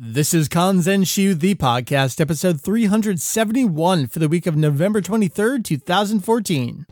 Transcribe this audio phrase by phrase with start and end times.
[0.00, 6.86] This is Kanzenshuu, the podcast, episode 371 for the week of November 23rd, 2014.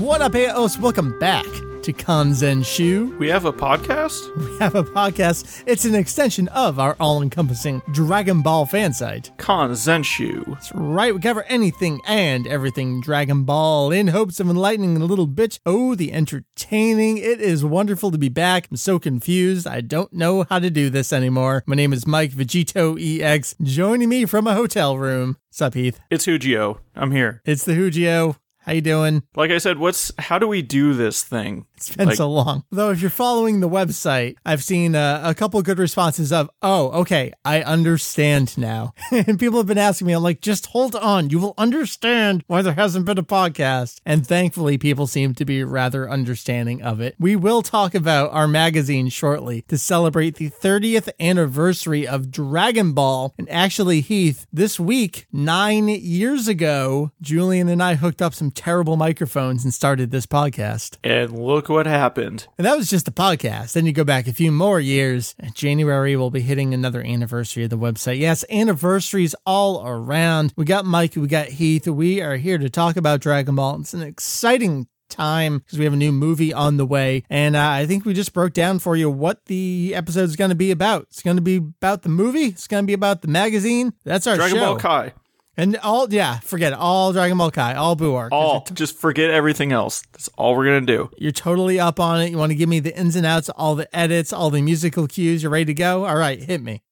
[0.00, 0.80] What up, AOS?
[0.80, 1.44] Welcome back
[1.84, 3.18] to Kanzenshuu.
[3.18, 4.34] We have a podcast?
[4.38, 5.64] We have a podcast.
[5.66, 9.30] It's an extension of our all encompassing Dragon Ball fan site.
[9.36, 10.46] Kanzenshuu.
[10.46, 15.26] That's right, we cover anything and everything Dragon Ball in hopes of enlightening a little
[15.26, 15.60] bit.
[15.66, 17.18] Oh, the entertaining.
[17.18, 18.68] It is wonderful to be back.
[18.70, 19.66] I'm so confused.
[19.66, 21.64] I don't know how to do this anymore.
[21.66, 25.36] My name is Mike Vegito EX, joining me from a hotel room.
[25.50, 26.00] Sup, Heath?
[26.10, 26.78] It's Hujio.
[26.96, 27.42] I'm here.
[27.44, 28.36] It's the Hujio.
[28.64, 29.22] How you doing?
[29.36, 31.66] Like I said, what's how do we do this thing?
[31.88, 32.64] It's been Like- so long.
[32.70, 36.88] Though, if you're following the website, I've seen uh, a couple good responses of, "Oh,
[37.00, 41.30] okay, I understand now." and people have been asking me, "I'm like, just hold on,
[41.30, 45.62] you will understand why there hasn't been a podcast." And thankfully, people seem to be
[45.64, 47.14] rather understanding of it.
[47.18, 53.34] We will talk about our magazine shortly to celebrate the 30th anniversary of Dragon Ball.
[53.38, 58.96] And actually, Heath, this week, nine years ago, Julian and I hooked up some terrible
[58.96, 60.98] microphones and started this podcast.
[61.04, 62.46] And look what happened.
[62.56, 63.72] And that was just the podcast.
[63.72, 65.34] Then you go back a few more years.
[65.52, 68.18] January will be hitting another anniversary of the website.
[68.18, 70.54] Yes, anniversaries all around.
[70.56, 71.86] We got Mike, we got Heath.
[71.86, 73.80] We are here to talk about Dragon Ball.
[73.80, 77.24] It's an exciting time because we have a new movie on the way.
[77.28, 80.50] And uh, I think we just broke down for you what the episode is going
[80.50, 81.02] to be about.
[81.02, 82.46] It's going to be about the movie.
[82.46, 83.92] It's going to be about the magazine.
[84.04, 84.64] That's our Dragon show.
[84.64, 85.12] Ball Kai.
[85.56, 86.78] And all, yeah, forget it.
[86.78, 88.28] All Dragon Ball Kai, all Buar.
[88.32, 90.02] All just forget everything else.
[90.12, 91.10] That's all we're gonna do.
[91.16, 92.30] You're totally up on it.
[92.30, 95.06] You want to give me the ins and outs, all the edits, all the musical
[95.06, 95.42] cues.
[95.42, 96.04] You're ready to go?
[96.06, 96.82] All right, hit me.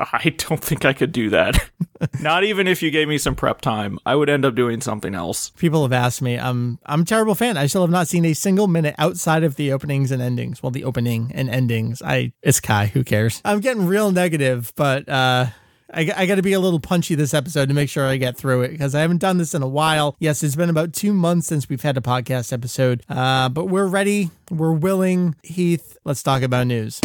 [0.00, 1.70] I don't think I could do that.
[2.20, 3.98] Not even if you gave me some prep time.
[4.04, 5.50] I would end up doing something else.
[5.50, 6.38] People have asked me.
[6.38, 7.56] I'm I'm a terrible fan.
[7.56, 10.62] I still have not seen a single minute outside of the openings and endings.
[10.62, 12.02] Well, the opening and endings.
[12.02, 12.86] I it's Kai.
[12.86, 13.40] Who cares?
[13.44, 15.46] I'm getting real negative, but uh
[15.92, 18.36] I, I got to be a little punchy this episode to make sure I get
[18.36, 20.16] through it because I haven't done this in a while.
[20.18, 23.86] Yes, it's been about two months since we've had a podcast episode, uh, but we're
[23.86, 24.30] ready.
[24.50, 25.36] We're willing.
[25.42, 27.00] Heath, let's talk about news.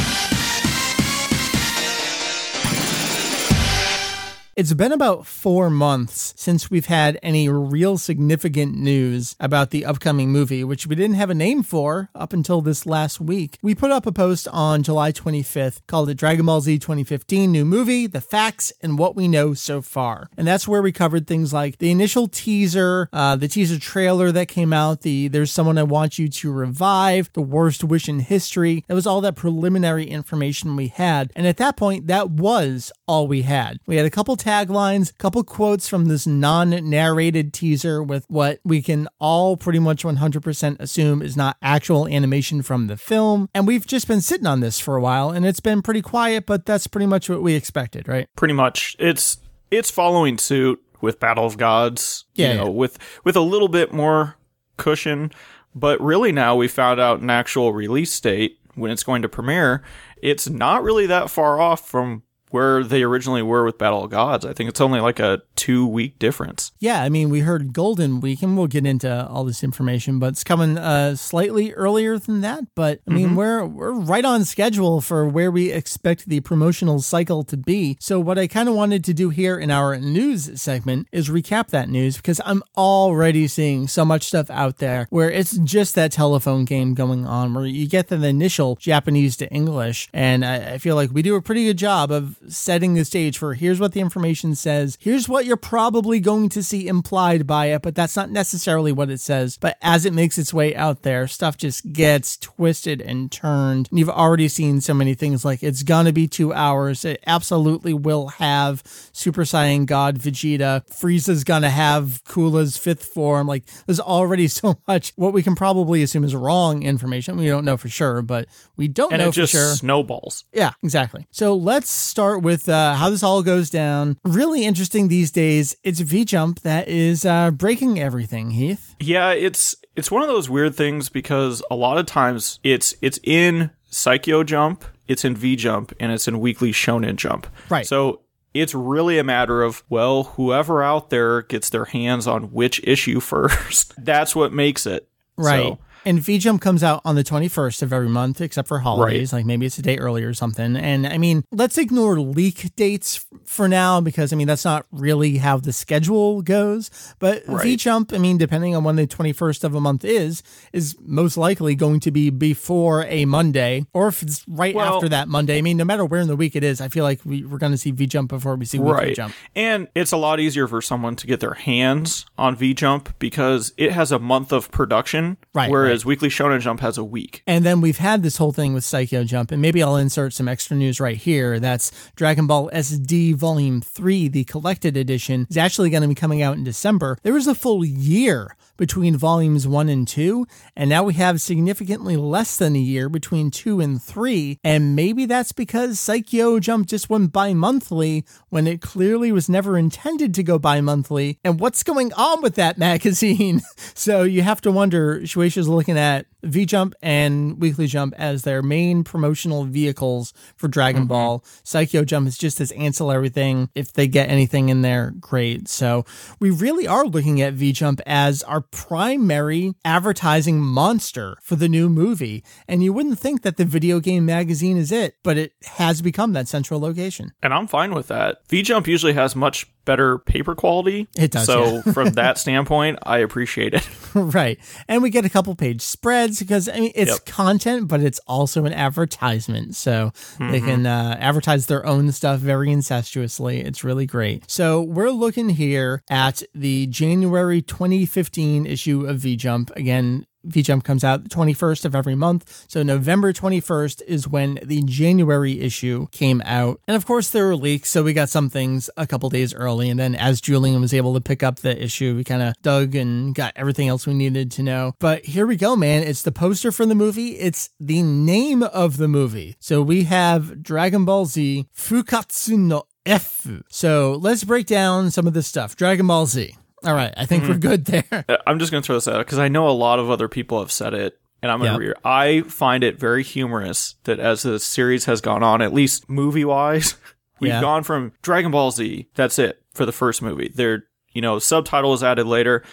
[4.57, 10.31] It's been about four months since we've had any real significant news about the upcoming
[10.31, 13.59] movie, which we didn't have a name for up until this last week.
[13.61, 17.65] We put up a post on July 25th called it Dragon Ball Z 2015 New
[17.65, 20.31] Movie, The Facts, and What We Know So Far.
[20.35, 24.47] And that's where we covered things like the initial teaser, uh, the teaser trailer that
[24.47, 28.83] came out, the There's Someone I Want You to Revive, The Worst Wish in History.
[28.87, 31.31] That was all that preliminary information we had.
[31.35, 33.79] And at that point, that was all we had.
[33.85, 38.59] We had a couple taglines, a couple quotes from this non narrated teaser with what
[38.63, 43.49] we can all pretty much 100% assume is not actual animation from the film.
[43.53, 46.45] And we've just been sitting on this for a while and it's been pretty quiet,
[46.45, 48.27] but that's pretty much what we expected, right?
[48.35, 48.95] Pretty much.
[48.99, 49.37] It's
[49.69, 52.25] it's following suit with Battle of Gods.
[52.35, 52.69] Yeah, You know, yeah.
[52.71, 54.35] with with a little bit more
[54.77, 55.31] cushion.
[55.75, 59.83] But really now we found out an actual release date when it's going to premiere.
[60.21, 64.45] It's not really that far off from where they originally were with Battle of Gods.
[64.45, 66.71] I think it's only like a two week difference.
[66.79, 70.29] Yeah, I mean, we heard Golden Week, and we'll get into all this information, but
[70.29, 72.63] it's coming uh, slightly earlier than that.
[72.75, 77.43] But I mean, we're we're right on schedule for where we expect the promotional cycle
[77.45, 77.97] to be.
[77.99, 81.67] So, what I kind of wanted to do here in our news segment is recap
[81.69, 86.11] that news because I'm already seeing so much stuff out there where it's just that
[86.11, 90.77] telephone game going on, where you get the initial Japanese to English, and I, I
[90.77, 93.93] feel like we do a pretty good job of setting the stage for here's what
[93.93, 98.15] the information says, here's what you're probably going to see implied by it, but that's
[98.15, 99.57] not necessarily what it says.
[99.57, 103.87] But as it makes its way out there, stuff just gets twisted and turned.
[103.89, 107.03] And you've already seen so many things like it's gonna be two hours.
[107.05, 110.85] It absolutely will have Super Saiyan God Vegeta.
[110.89, 113.47] Frieza's gonna have Cooler's fifth form.
[113.47, 117.37] Like there's already so much what we can probably assume is wrong information.
[117.37, 119.75] We don't know for sure, but we don't And know it just for sure.
[119.75, 120.45] snowballs.
[120.53, 121.27] Yeah, exactly.
[121.31, 124.17] So let's start with uh, how this all goes down.
[124.23, 125.75] Really interesting these days.
[125.83, 128.95] It's V Jump that is uh, breaking everything, Heath.
[128.99, 133.19] Yeah, it's it's one of those weird things because a lot of times it's it's
[133.23, 137.47] in Saikyo Jump, it's in V Jump, and it's in Weekly Shonen Jump.
[137.69, 137.85] Right.
[137.85, 138.21] So
[138.53, 143.19] it's really a matter of well, whoever out there gets their hands on which issue
[143.21, 143.93] first.
[144.03, 145.07] That's what makes it.
[145.37, 145.63] Right.
[145.63, 149.33] So, And V Jump comes out on the 21st of every month, except for holidays.
[149.33, 150.77] Like maybe it's a day earlier or something.
[150.77, 155.35] And I mean, let's ignore leak dates for now because I mean, that's not really
[155.39, 156.89] how the schedule goes.
[157.19, 157.61] But Right.
[157.61, 161.35] V Jump, I mean, depending on when the 21st of a month is, is most
[161.35, 165.57] likely going to be before a Monday or if it's right Well- after that Monday.
[165.57, 167.57] I mean, no matter where in the week it is, I feel like we, we're
[167.57, 169.13] going to see V Jump before we see Right.
[169.13, 169.33] Jump.
[169.57, 173.73] And it's a lot easier for someone to get their hands on V Jump because
[173.75, 177.43] it has a month of production, Right, whereas Weekly Shonen Jump has a week.
[177.47, 180.47] And then we've had this whole thing with Saikyo Jump, and maybe I'll insert some
[180.47, 181.59] extra news right here.
[181.59, 186.41] That's Dragon Ball SD Volume 3, the collected edition, is actually going to be coming
[186.41, 187.17] out in December.
[187.23, 192.15] There was a full year between volumes 1 and 2, and now we have significantly
[192.15, 194.59] less than a year between 2 and 3.
[194.63, 199.77] And maybe that's because Saikyo Jump just went bi monthly when it clearly was never
[199.77, 201.39] intended to go bi monthly.
[201.43, 203.61] And what's going on with that magazine?
[203.93, 208.63] so you have to wonder Shueisha's looking at V Jump and Weekly Jump as their
[208.63, 211.09] main promotional vehicles for Dragon mm-hmm.
[211.09, 211.39] Ball.
[211.63, 213.69] Saikyo Jump is just this ancillary thing.
[213.75, 215.67] If they get anything in there, great.
[215.67, 216.05] So
[216.39, 221.89] we really are looking at V Jump as our primary advertising monster for the new
[221.89, 222.43] movie.
[222.67, 226.33] And you wouldn't think that the video game magazine is it, but it has become
[226.33, 227.31] that central location.
[227.43, 228.47] And I'm fine with that.
[228.49, 231.07] V Jump usually has much better paper quality.
[231.17, 233.89] It does, So from that standpoint, I appreciate it.
[234.13, 234.59] right.
[234.87, 237.25] And we get a couple page spreads because I mean it's Yep.
[237.25, 239.75] content, but it's also an advertisement.
[239.75, 240.65] So they Mm-hmm.
[240.67, 243.63] can uh, advertise their own stuff very incestuously.
[243.65, 244.49] It's really great.
[244.51, 249.71] So we're looking here at the January 2015 issue of V Jump.
[249.75, 252.65] Again, V Jump comes out the 21st of every month.
[252.67, 256.79] So November 21st is when the January issue came out.
[256.87, 257.89] And of course, there were leaks.
[257.89, 259.89] So we got some things a couple days early.
[259.89, 262.95] And then as Julian was able to pick up the issue, we kind of dug
[262.95, 264.93] and got everything else we needed to know.
[264.99, 266.03] But here we go, man.
[266.03, 269.55] It's the poster for the movie, it's the name of the movie.
[269.59, 273.47] So we have Dragon Ball Z Fukkatsu no F.
[273.69, 275.75] So let's break down some of this stuff.
[275.75, 276.55] Dragon Ball Z.
[276.83, 278.03] All right, I think we're good there.
[278.29, 280.27] Uh, I'm just going to throw this out because I know a lot of other
[280.27, 281.19] people have said it.
[281.41, 281.79] And I'm going Yep.
[281.81, 281.95] to read.
[282.03, 286.43] I find it very humorous that as the series has gone on, at least movie
[286.45, 286.95] wise,
[287.39, 287.61] we've Yeah.
[287.61, 289.07] gone from Dragon Ball Z.
[289.13, 290.51] That's it for the first movie.
[290.53, 292.63] There, you know, subtitle is added later.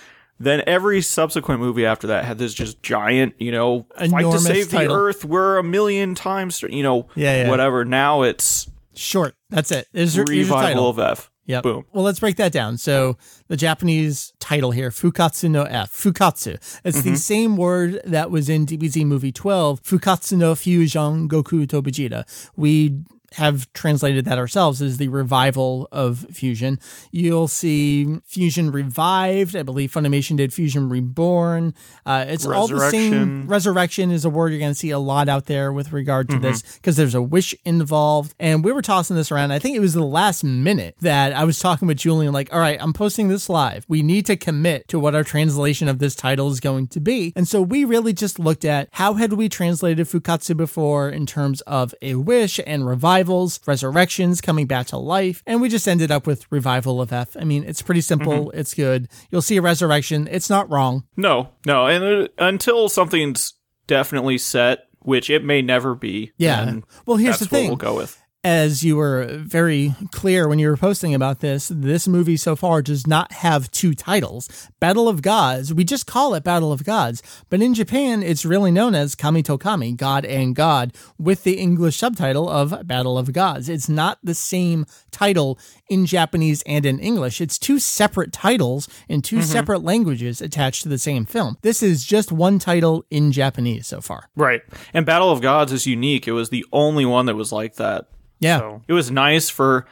[0.41, 4.71] Then every subsequent movie after that had this just giant, you know, fight to save
[4.71, 4.95] title.
[4.97, 5.25] the Earth.
[5.27, 7.51] We're a million times, you know, Yeah, yeah.
[7.51, 7.85] whatever.
[7.85, 9.35] Now it's Short.
[9.51, 9.89] That's it.
[9.93, 10.89] Your, here's your title.
[10.89, 11.31] of F.
[11.47, 11.63] Yep.
[11.63, 11.85] Boom.
[11.93, 12.79] Well, let's break that down.
[12.79, 13.19] So
[13.49, 16.55] the Japanese title here, Fukkatsu no F, Fukkatsu.
[16.85, 17.11] It's Mm-hmm.
[17.11, 22.25] the same word that was in DBZ movie 12, Fukkatsu no Fusion Goku to Vegeta.
[22.57, 23.01] We
[23.35, 26.79] have translated that ourselves as the revival of Fusion.
[27.11, 29.55] You'll see Fusion revived.
[29.57, 31.75] I believe Funimation did Fusion Reborn.
[32.07, 33.47] Uh, it's all the same.
[33.47, 34.11] Resurrection.
[34.11, 36.41] Is a word you're going to see a lot out there with regard Mm-hmm.
[36.43, 38.35] to this because there's a wish involved.
[38.39, 39.51] And we were tossing this around.
[39.53, 42.61] I think it was the last minute that I was talking with Julian, like, all
[42.61, 43.85] right, I'm posting this live.
[43.89, 47.33] We need to commit to what our translation of this title is going to be.
[47.37, 51.61] And so we really just looked at how had we translated Fukkatsu before in terms
[51.63, 52.87] of a wish and
[53.25, 55.43] revivals, resurrections, coming back to life.
[55.47, 57.37] And we just ended up with revival of F.
[57.39, 58.51] I mean, it's pretty simple.
[58.51, 59.09] It's good.
[59.31, 60.29] You'll see a resurrection.
[60.31, 61.05] It's not wrong.
[61.17, 63.55] No, no, and uh, until something's
[63.87, 66.33] definitely set, which it may never be.
[66.37, 66.81] Yeah.
[67.07, 67.71] Well, here's the thing.
[67.71, 68.21] What we'll go with.
[68.45, 72.83] As you were very clear when you were posting about this, this movie so far
[72.83, 74.69] does not have two titles.
[74.79, 78.71] Battle of Gods, we just call it Battle of Gods, but in Japan, it's really
[78.71, 83.33] known as Kami to Kami, God and God, with the English subtitle of Battle of
[83.33, 83.71] Gods.
[83.71, 87.41] It's not the same title in Japanese and in English.
[87.41, 89.45] It's two separate titles in 2 mm-hmm.
[89.45, 91.57] separate languages attached to the same film.
[91.63, 94.29] This is just one title in Japanese so far.
[94.37, 94.61] Right.
[94.93, 96.29] And Battle of Gods is unique.
[96.29, 98.09] It was the only one that was like that.
[98.45, 98.59] Yeah.
[98.59, 99.87] So it was nice for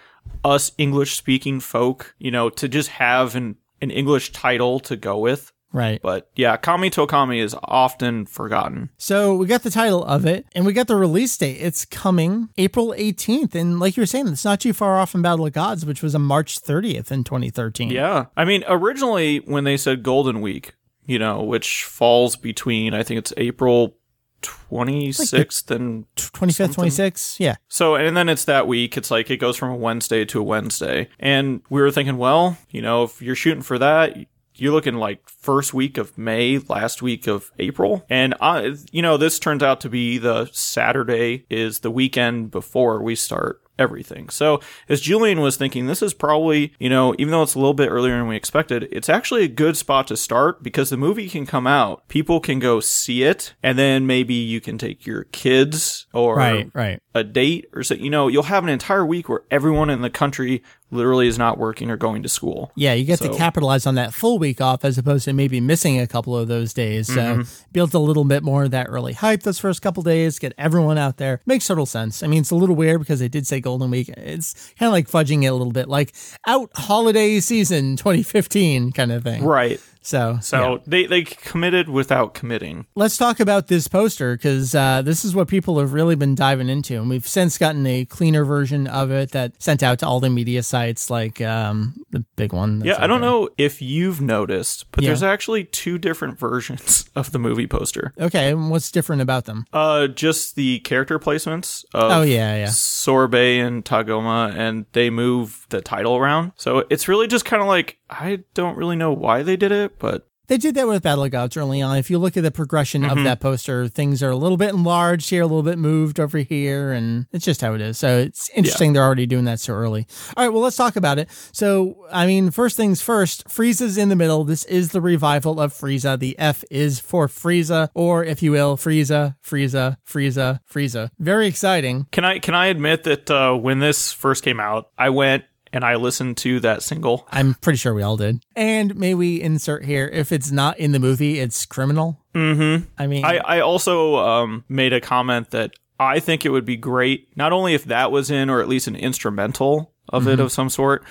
[0.44, 5.18] us English speaking folk, you know, to just have an, an English title to go
[5.18, 5.52] with.
[5.72, 6.00] Right.
[6.02, 8.90] But yeah, Kami to Kami is often forgotten.
[8.98, 11.58] So we got the title of it and we got the release date.
[11.60, 13.54] It's coming April 18th.
[13.54, 16.02] And like you were saying, it's not too far off from Battle of Gods, which
[16.02, 17.90] was on March 30th in 2013.
[17.90, 18.26] Yeah.
[18.36, 20.74] I mean, originally when they said Golden Week,
[21.06, 23.96] you know, which falls between, I think it's April
[24.42, 27.40] 26th and 25th, 26th.
[27.40, 27.56] Yeah.
[27.68, 28.96] So, and then it's that week.
[28.96, 31.08] It's like it goes from a Wednesday to a Wednesday.
[31.18, 34.16] And we were thinking, well, you know, if you're shooting for that,
[34.54, 38.04] you're looking like first week of May, last week of April.
[38.10, 43.02] And, I, you know, this turns out to be the Saturday is the weekend before
[43.02, 44.28] we start everything.
[44.28, 47.74] So as Julian was thinking, this is probably, you know, even though it's a little
[47.74, 51.28] bit earlier than we expected, it's actually a good spot to start because the movie
[51.28, 55.24] can come out, people can go see it, and then maybe you can take your
[55.24, 57.02] kids or Right, right.
[57.14, 60.08] A date or so, you know, you'll have an entire week where everyone in the
[60.08, 62.70] country literally is not working or going to school.
[62.74, 65.98] Yeah, you get to capitalize on that full week off as opposed to maybe missing
[66.00, 67.06] a couple of those days.
[67.08, 67.42] So Mm-hmm.
[67.72, 70.98] build a little bit more of that early hype those first couple days, get everyone
[70.98, 71.40] out there.
[71.46, 72.22] Makes total sense.
[72.22, 74.08] I mean, it's a little weird because they did say Golden Week.
[74.10, 76.14] It's kind of like fudging it a little bit, like
[76.46, 79.44] out holiday season 2015 kind of thing.
[79.44, 79.80] Right.
[80.02, 80.78] So, So yeah.
[80.86, 82.86] they, they committed without committing.
[82.94, 86.68] let's talk about this poster because uh, this is what people have really been diving
[86.68, 90.20] into, and we've since gotten a cleaner version of it that sent out to all
[90.20, 92.82] the media sites, like um, the big one.
[92.84, 93.30] Yeah, I don't there.
[93.30, 95.10] know if you've noticed, but Yeah.
[95.10, 98.12] there's actually two different versions of the movie poster.
[98.18, 99.64] Okay, and what's different about them?
[99.72, 102.66] Uh, just the character placements of Oh, yeah, yeah.
[102.70, 106.52] Sorbet and Tagoma, and they move the title around.
[106.56, 109.91] So it's really just kind of like I don't really know why they did it,
[109.98, 111.96] but They did that with Battle of Gods early on.
[111.96, 113.18] If you look at the progression Mm-hmm.
[113.18, 116.38] of that poster, things are a little bit enlarged here, a little bit moved over
[116.38, 117.96] here, and it's just how it is.
[117.96, 120.06] So it's interesting they're already doing that so early.
[120.36, 121.28] All right, well, let's talk about it.
[121.52, 124.44] So, I mean, first things first, Frieza's in the middle.
[124.44, 126.18] This is the revival of Frieza.
[126.18, 131.10] The F is for Frieza, or if you will, Frieza, Frieza, Frieza, Frieza.
[131.18, 132.06] Very exciting.
[132.10, 135.84] can I can I admit that uh, when this first came out, I went and
[135.84, 137.26] I listened to that single.
[137.30, 138.44] I'm pretty sure we all did.
[138.54, 142.20] And may we insert here, if it's not in the movie, it's criminal.
[142.34, 142.84] Mm-hmm.
[142.98, 146.76] I mean, I, I also um, made a comment that I think it would be
[146.76, 150.52] great, not only if that was in, or at least an instrumental of it of
[150.52, 151.04] some sort,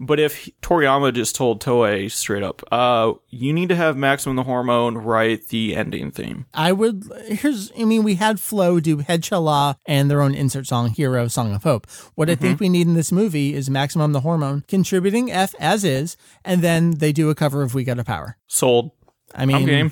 [0.00, 4.42] but if Toriyama just told Toei straight up, uh, you need to have Maximum the
[4.44, 6.46] Hormone write the ending theme.
[6.54, 7.04] I would.
[7.26, 9.28] Here's, I mean, we had Flow do Head
[9.86, 11.86] and their own insert song, Hero, Song of Hope.
[12.14, 12.42] What I Mm-hmm.
[12.44, 16.62] think we need in this movie is Maximum the Hormone contributing F as is, and
[16.62, 18.36] then they do a cover of We Got a Power.
[18.46, 18.92] Sold.
[19.34, 19.90] I mean,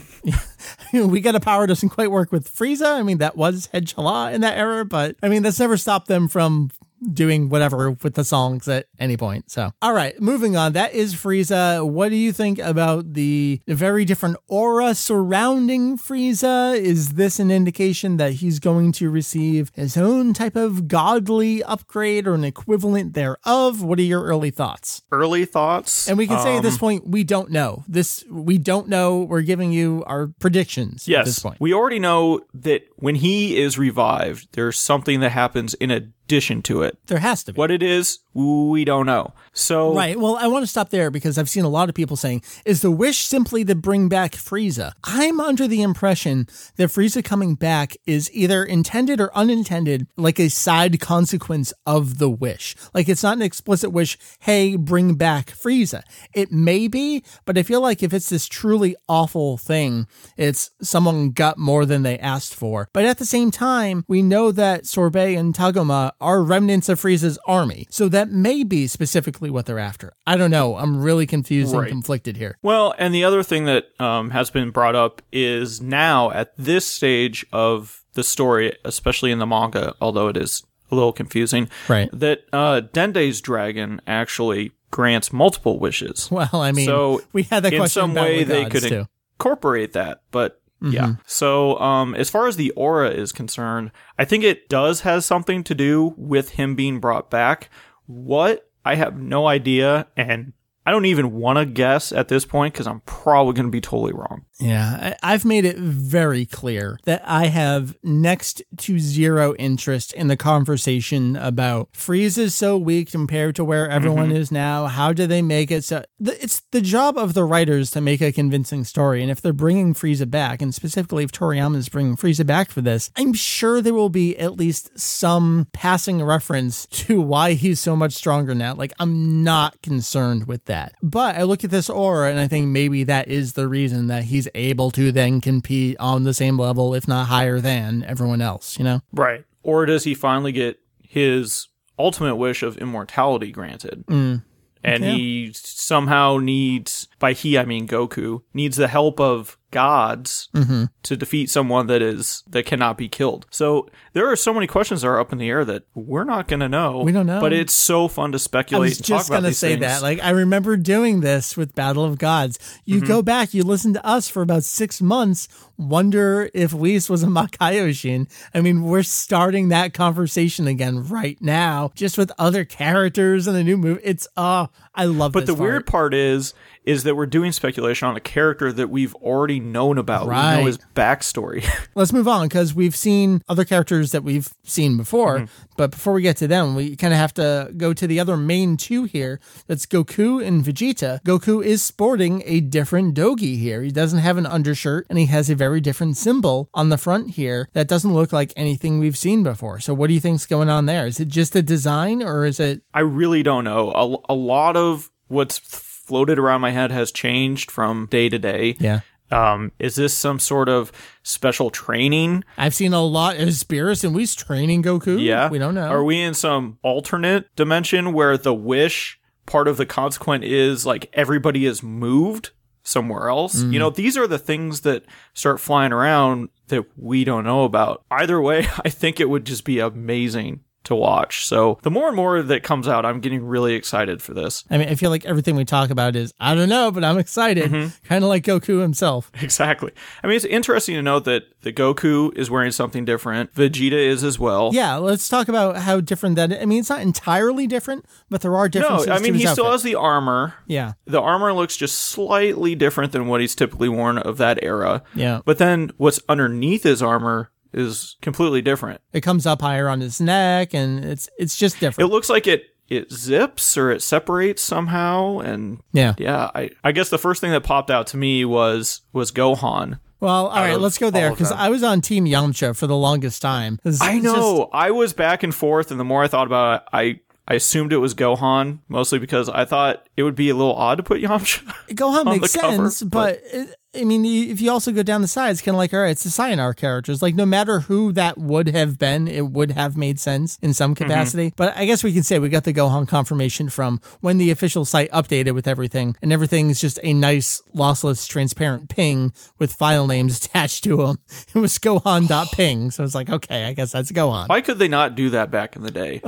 [0.93, 2.95] we Got a Power doesn't quite work with Frieza.
[2.99, 6.09] I mean, that was Head Chala in that era, but I mean, that's never stopped
[6.09, 6.71] them from
[7.13, 9.51] doing whatever with the songs at any point.
[9.51, 10.73] So, all right, moving on.
[10.73, 11.87] That is Frieza.
[11.87, 16.77] What do you think about the very different aura surrounding Frieza?
[16.79, 22.27] Is this an indication that he's going to receive his own type of godly upgrade
[22.27, 23.83] or an equivalent thereof?
[23.83, 25.03] What are your early thoughts?
[25.13, 26.09] Early thoughts.
[26.09, 27.85] And we can say at Um, this point, we don't know.
[27.89, 29.19] This we don't know.
[29.23, 31.61] We're giving you our predictions at this Yes, point.
[31.61, 35.91] we already know that when he is revived, there's something that happens in
[36.27, 36.99] addition to it.
[37.07, 37.59] There has to be.
[37.59, 39.33] What it is, we don't know.
[39.53, 40.19] So Right.
[40.19, 42.83] Well, I want to stop there because I've seen a lot of people saying, is
[42.83, 44.93] the wish simply to bring back Frieza?
[45.05, 50.51] I'm under the impression that Frieza coming back is either intended or unintended, like a
[50.51, 52.75] side consequence of the wish.
[52.93, 56.03] Like it's not an explicit wish, hey, bring back Frieza.
[56.35, 61.31] It may be, but I feel like if it's this truly awful thing, it's someone
[61.31, 62.89] got more than they asked for.
[62.93, 67.39] But at the same time, we know that Sorbet and Tagoma are remnants of Frieza's
[67.47, 67.87] army.
[67.91, 70.13] So that may be specifically what they're after.
[70.27, 70.77] I don't know.
[70.77, 71.83] I'm really confused Right.
[71.83, 72.57] and conflicted here.
[72.63, 76.87] Well, and the other thing that um, has been brought up is now at this
[76.87, 82.09] stage of the story, especially in the manga, although it is a little confusing, Right.
[82.13, 86.31] that uh, Dende's dragon actually grants multiple wishes.
[86.31, 89.07] Well, I mean, So, we had that in question some about way they could too.
[89.39, 91.05] incorporate that, but yeah.
[91.05, 91.21] Mm-hmm.
[91.27, 95.65] So, um, as far as the aura is concerned, I think it does has something
[95.65, 97.71] to do with him being brought back.
[98.07, 100.53] What I have no idea, and
[100.87, 103.81] I don't even want to guess at this point because I'm probably going to be
[103.81, 104.45] totally wrong.
[104.61, 110.37] Yeah, I've made it very clear that I have next to zero interest in the
[110.37, 114.37] conversation about Frieza is so weak compared to where everyone mm-hmm.
[114.37, 114.87] is now.
[114.87, 116.05] How do they make it so?
[116.21, 119.23] It's the job of the writers to make a convincing story.
[119.23, 122.81] And if they're bringing Frieza back, and specifically if Toriyama is bringing Frieza back for
[122.81, 127.97] this, I'm sure there will be at least some passing reference to why he's so
[127.97, 128.75] much stronger now.
[128.75, 130.76] Like, I'm not concerned with that.
[131.03, 134.25] But I look at this aura and I think maybe that is the reason that
[134.25, 138.79] he's able to then compete on the same level, if not higher than everyone else,
[138.79, 139.01] you know?
[139.13, 139.45] Right.
[139.63, 141.69] Or does he finally get his
[141.99, 144.05] ultimate wish of immortality granted?
[144.07, 144.43] Mm.
[144.85, 145.11] And Yeah.
[145.15, 150.85] he somehow needs, by he I mean Goku, needs the help of gods Mm-hmm.
[151.03, 153.47] to defeat someone that is that cannot be killed.
[153.51, 156.49] So there are so many questions that are up in the air that we're not
[156.49, 157.01] going to know.
[157.03, 157.41] We don't know.
[157.41, 159.81] But it's so fun to I speculate was and just gonna say things.
[159.83, 160.03] that.
[160.03, 162.59] Like I remember doing this with Battle of Gods.
[162.85, 163.07] You Mm-hmm.
[163.07, 165.49] go back, you listen to us for about six months.
[165.79, 168.29] Wonder if Whis was a Makaioshin.
[168.55, 173.65] I mean, we're starting that conversation again right now, just with other characters in the
[173.65, 174.01] new movie.
[174.05, 176.55] It's uh I love But the weird part is
[176.85, 180.27] is that we're doing speculation on a character that we've already known about.
[180.27, 180.61] We Right.
[180.61, 181.67] know his backstory.
[181.97, 185.39] Let's move on because we've seen other characters that we've seen before.
[185.41, 185.65] Mm-hmm.
[185.77, 188.37] But before we get to them, we kind of have to go to the other
[188.37, 189.41] main two here.
[189.67, 191.21] That's Goku and Vegeta.
[191.25, 193.83] Goku is sporting a different dogi here.
[193.83, 197.31] He doesn't have an undershirt and he has a very different symbol on the front
[197.31, 199.81] here that doesn't look like anything we've seen before.
[199.81, 201.07] So, what do you think's going on there?
[201.07, 203.93] Is it just a design or is it I really don't know.
[203.93, 208.77] A, a lot of what's floated around my head has changed from day to day.
[208.79, 209.01] Yeah.
[209.31, 210.93] Um, is this some sort of
[211.25, 212.45] special training?
[212.57, 213.37] I've seen a lot.
[213.37, 215.21] Is Beerus and Whis training Goku?
[215.21, 215.49] Yeah.
[215.51, 215.89] We don't know.
[215.89, 221.11] Are we in some alternate dimension where the wish part of the consequent is like
[221.13, 222.51] everybody is moved
[222.87, 223.63] somewhere else?
[223.63, 223.73] Mm.
[223.73, 228.05] You know, these are the things that start flying around that we don't know about.
[228.11, 231.47] Either way, I think it would just be amazing to watch.
[231.47, 234.65] So the more and more that comes out, I'm getting really excited for this.
[234.71, 237.19] I mean, I feel like everything we talk about is, I don't know, but I'm
[237.19, 237.71] excited.
[237.71, 238.07] Mm-hmm.
[238.07, 239.31] Kind of like Goku himself.
[239.47, 239.93] Exactly.
[240.23, 243.55] I mean, it's interesting to note that the Goku is wearing something different.
[243.55, 244.71] Vegeta is as well.
[244.73, 246.53] Yeah, let's talk about how different that.
[246.61, 249.07] I mean, it's not entirely different, but there are differences.
[249.07, 249.13] No.
[249.15, 250.55] I mean, he his still has the armor.
[250.67, 255.03] Yeah, The armor looks just slightly different than what he's typically worn of that era.
[255.15, 255.41] yeah.
[255.45, 259.01] But then what's underneath his armor is completely different.
[259.13, 262.09] It comes up higher on his neck, and it's it's just different.
[262.11, 266.15] It looks like it it zips or it separates somehow and yeah.
[266.19, 269.99] yeah, I, I guess the first thing that popped out to me was was Gohan.
[270.21, 271.53] Well, all right, let's go there because.
[271.53, 273.79] I was on Team Yamcha for the longest time.
[273.85, 274.71] It's- I it's just- know.
[274.73, 277.93] I was back and forth and the more I thought about it, I I assumed
[277.93, 281.21] it was Gohan, mostly because I thought it would be a little odd to put
[281.21, 281.65] Yamcha.
[281.91, 285.61] Gohan makes cover, sense, but, it, I mean, if you also go down the sides,
[285.63, 287.23] kind of like, all right, it's the Sayonara characters.
[287.23, 290.95] Like, no matter who that would have been, it would have made sense in some
[290.95, 291.05] Mm-hmm.
[291.05, 291.53] capacity.
[291.57, 294.85] But I guess we can say we got the Gohan confirmation from when the official
[294.85, 300.39] site updated with everything, and everything's just a nice, lossless, transparent ping with file names
[300.45, 301.19] attached to them.
[301.55, 304.49] It was Gohan.ping, so it's like, okay, I guess that's Gohan.
[304.49, 306.21] Why could they not do that back in the day?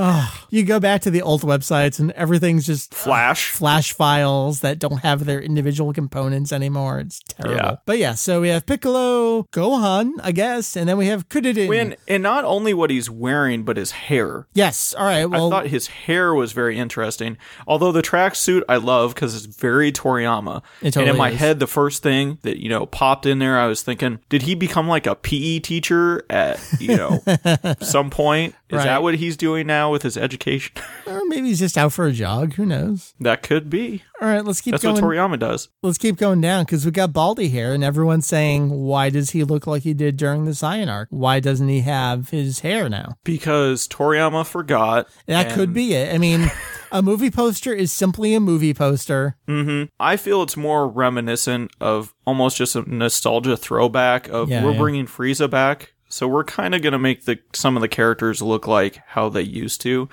[0.50, 3.50] You go back to the old websites, and everything's just Flash.
[3.50, 7.00] flash files that don't have their individual components anymore.
[7.00, 7.56] It's terrible.
[7.56, 7.57] Yeah.
[7.86, 11.80] But yeah, so we have Piccolo, Gohan, I guess, and then we have Kuririn.
[11.80, 14.46] And and not only what he's wearing, but his hair.
[14.54, 14.94] yes.
[14.94, 15.26] All right.
[15.26, 17.36] Well, I thought his hair was very interesting.
[17.66, 20.62] Although the tracksuit I love because it's very Toriyama.
[20.82, 21.38] It and in my is.
[21.38, 24.54] head, the first thing that you know popped in there, I was thinking, did he
[24.54, 27.22] become like a PE teacher at you know
[27.80, 28.54] some point?
[28.70, 28.84] Is Right.
[28.84, 30.72] that what he's doing now with his education?
[31.06, 32.54] or maybe he's just out for a jog.
[32.54, 33.14] Who knows?
[33.20, 34.02] that could be.
[34.20, 34.44] All right.
[34.44, 34.96] Let's keep That's going.
[34.96, 35.68] what Toriyama does.
[35.82, 39.44] let's keep going down because we got Baldy here, and everyone's saying, why does he
[39.44, 41.08] look like he did during the Saiyan arc?
[41.10, 43.14] Why doesn't he have his hair now?
[43.24, 45.08] Because Toriyama forgot.
[45.26, 46.14] That could be it.
[46.14, 46.50] I mean,
[46.92, 49.36] a movie poster is simply a movie poster.
[49.46, 54.72] hmm I feel it's more reminiscent of almost just a nostalgia throwback of Yeah, we're
[54.72, 54.78] yeah.
[54.78, 58.66] bringing Frieza back, so we're kind of gonna make the some of the characters look
[58.66, 60.08] like how they used to,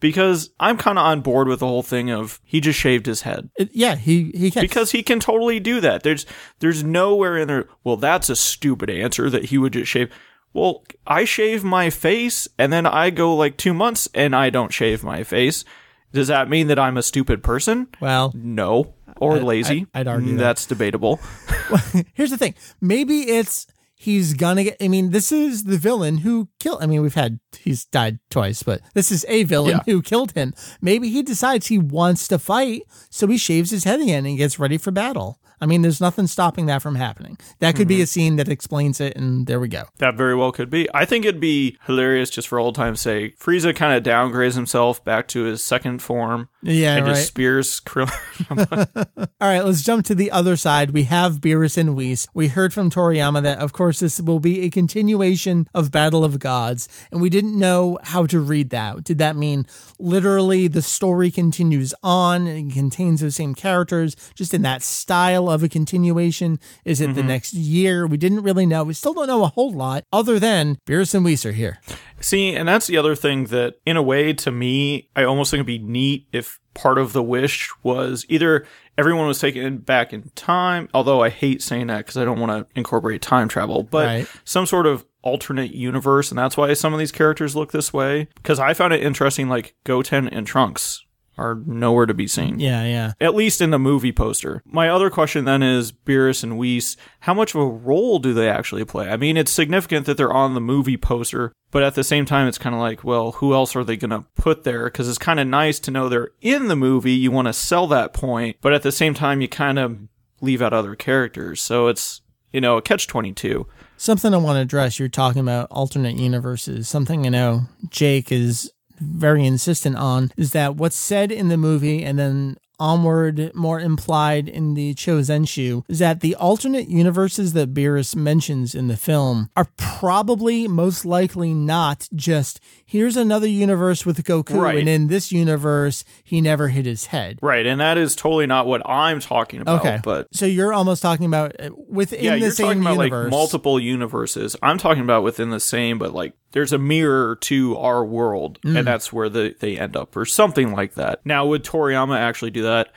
[0.00, 3.22] because I'm kind of on board with the whole thing of he just shaved his
[3.22, 4.62] head yeah, he he can.
[4.62, 6.02] because he can totally do that.
[6.02, 6.26] There's
[6.58, 7.68] there's nowhere in there.
[7.84, 10.10] Well, that's a stupid answer that he would just shave.
[10.52, 14.72] Well, I shave my face and then I go like two months and I don't
[14.72, 15.64] shave my face.
[16.12, 17.88] Does that mean that I'm a stupid person?
[18.00, 18.94] well, No.
[19.18, 19.86] Or lazy.
[19.94, 20.42] I'd argue Mm, that.
[20.44, 21.20] That's debatable.
[22.14, 22.54] here's the thing.
[22.82, 24.76] Maybe it's he's gonna get.
[24.80, 26.82] I mean, this is the villain who killed.
[26.82, 29.92] I mean, we've had he's died twice, but this is a villain Yeah.
[29.92, 30.54] who killed him.
[30.80, 34.58] Maybe he decides he wants to fight, so he shaves his head again and gets
[34.58, 35.40] ready for battle.
[35.60, 37.38] I mean, there's nothing stopping that from happening.
[37.60, 38.02] That could be mm-hmm.
[38.02, 39.84] a scene that explains it, and there we go.
[39.98, 40.86] That very well could be.
[40.92, 43.38] I think it'd be hilarious just for old time's sake.
[43.38, 47.14] Frieza kind of downgrades himself back to his second form Yeah, and right.
[47.14, 49.06] just spears Krillin.
[49.40, 50.90] All right, let's jump to the other side.
[50.90, 52.26] We have Beerus and Whis.
[52.34, 56.40] We heard from Toriyama that, of course, this will be a continuation of Battle of
[56.40, 59.04] Gods, and we didn't know how to read that.
[59.04, 59.66] Did that mean
[60.00, 65.62] literally the story continues on and contains those same characters, just in that style of
[65.62, 66.58] a continuation?
[66.84, 67.28] Is it the mm-hmm.
[67.28, 68.08] next year?
[68.08, 68.82] We didn't really know.
[68.82, 71.78] We still don't know a whole lot, other than Beerus and Whis are here.
[72.20, 75.58] See, and that's the other thing that, in a way, to me, I almost think
[75.60, 78.66] it'd be neat if part of the wish was either
[78.98, 82.52] everyone was taken back in time, although I hate saying that because I don't want
[82.52, 84.28] to incorporate time travel, but Right.
[84.44, 88.28] some sort of alternate universe, and that's why some of these characters look this way.
[88.36, 91.04] Because I found it interesting, like Goten and Trunks
[91.38, 92.58] are nowhere to be seen.
[92.58, 93.12] Yeah, yeah.
[93.20, 94.62] At least in the movie poster.
[94.64, 98.48] My other question then is Beerus and Whis, how much of a role do they
[98.48, 99.08] actually play?
[99.08, 102.48] I mean, it's significant that they're on the movie poster, but at the same time,
[102.48, 104.84] it's kind of like, well, who else are they going to put there?
[104.84, 107.12] Because it's kind of nice to know they're in the movie.
[107.12, 109.98] You want to sell that point, but at the same time, you kind of
[110.40, 111.60] leave out other characters.
[111.60, 112.22] So it's,
[112.52, 113.66] you know, a catch 22.
[113.98, 116.88] Something I want to address, you're talking about alternate universes.
[116.88, 122.04] Something I know Jake is very insistent on is that what's said in the movie
[122.04, 128.14] and then onward, more implied in the Chozenshu, is that the alternate universes that Beerus
[128.14, 134.54] mentions in the film are probably most likely not just here's another universe with Goku,
[134.62, 134.78] Right.
[134.78, 137.38] and in this universe he never hit his head.
[137.42, 137.66] Right.
[137.66, 139.80] And that is totally not what I'm talking about.
[139.80, 142.90] Okay, But so you're almost talking about uh, within yeah, the you're same talking about
[142.92, 143.24] universe.
[143.24, 144.56] like multiple universes.
[144.62, 148.78] I'm talking about within the same, but like there's a mirror to our world, Mm.
[148.78, 151.20] and that's where the, they end up, or something like that.
[151.26, 152.88] Now, would Toriyama actually do that?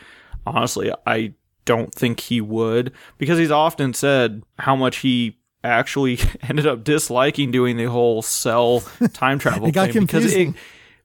[0.45, 1.34] Honestly, I
[1.65, 6.19] don't think he would, because he's often said how much he actually
[6.49, 8.81] ended up disliking doing the whole cell
[9.13, 10.55] time travel It got thing because it,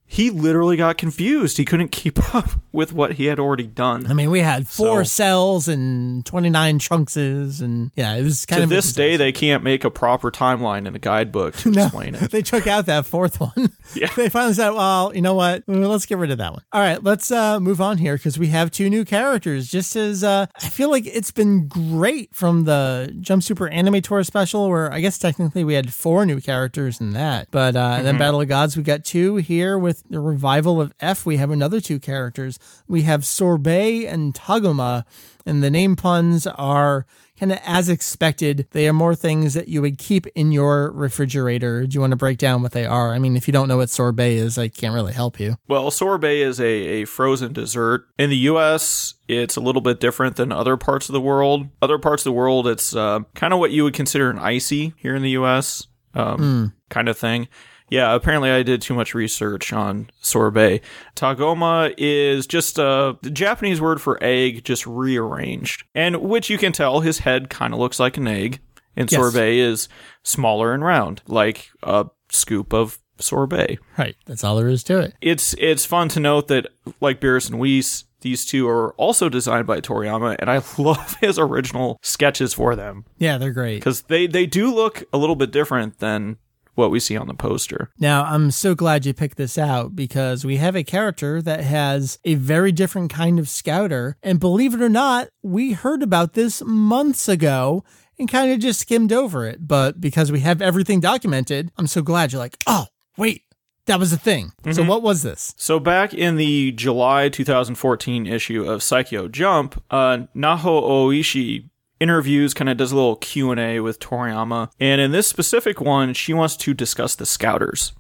[0.07, 1.57] he literally got confused.
[1.57, 4.07] He couldn't keep up with what he had already done.
[4.09, 8.61] I mean, we had four So- cells and 29 Trunkses, and yeah, it was kind
[8.61, 11.73] to of a this day, they can't make a proper timeline in a guidebook to
[11.73, 12.31] explain it.
[12.35, 13.73] They took out that fourth one.
[13.95, 14.09] Yeah.
[14.17, 15.65] They finally said, well, you know what?
[15.67, 16.63] Mm, Let's get rid of that one.
[16.73, 19.69] All right, let's uh, move on here because we have two new characters.
[19.71, 24.25] Just as uh, I feel like it's been great from the Jump Super Anime Tour
[24.25, 27.49] special, where I guess technically we had four new characters in that.
[27.51, 31.25] But uh, then Battle of Gods, we got two here with the revival of F.
[31.25, 32.59] We have another two characters.
[32.89, 35.05] We have Sorbet and Tagoma,
[35.47, 37.07] and the name puns are
[37.39, 38.67] kind of as expected.
[38.71, 41.87] They are more things that you would keep in your refrigerator.
[41.87, 43.13] Do you want to break down what they are?
[43.13, 45.57] I mean, if you don't know what sorbet is, I can't really help you.
[45.69, 48.07] Well, sorbet is a, a frozen dessert.
[48.19, 51.69] In the U.S., it's a little bit different than other parts of the world.
[51.83, 54.95] Other parts of the world, it's uh, kind of what you would consider an icy
[54.97, 55.89] here in the U.S.
[56.15, 57.49] Um, kind of thing.
[57.95, 60.81] Yeah, apparently I did too much research on sorbet.
[61.17, 66.73] Tagoma is just uh, the Japanese word for egg, just rearranged, and which you can
[66.73, 68.61] tell his head kind of looks like an egg,
[68.97, 69.21] and Yes.
[69.21, 69.89] sorbet is
[70.23, 74.17] smaller and round, like a scoop of sorbet Right.
[74.27, 75.15] That's all there is to it.
[75.21, 76.67] it's it's fun to note that
[77.01, 81.39] like Beerus and Whis, these two are also designed by Toriyama, and I love his
[81.39, 83.77] original sketches for them Yeah, they're great.
[83.77, 86.39] because they they do look a little bit different than
[86.75, 87.91] what we see on the poster.
[87.99, 92.19] Now, I'm so glad you picked this out because we have a character that has
[92.25, 94.17] a very different kind of scouter.
[94.23, 97.85] And believe it or not, we heard about this months ago
[98.19, 99.67] and kind of just skimmed over it.
[99.67, 103.43] But because we have everything documented, I'm so glad you're like, oh, wait,
[103.87, 104.53] that was a thing.
[104.73, 105.55] So, what was this?
[105.59, 111.69] So back in the July 2014 issue of Saikyo Jump, uh, Naho Oishi
[112.01, 116.35] interviews kind of does a little Q&A with Toriyama and in this specific one she
[116.35, 117.93] wants to discuss the scouters.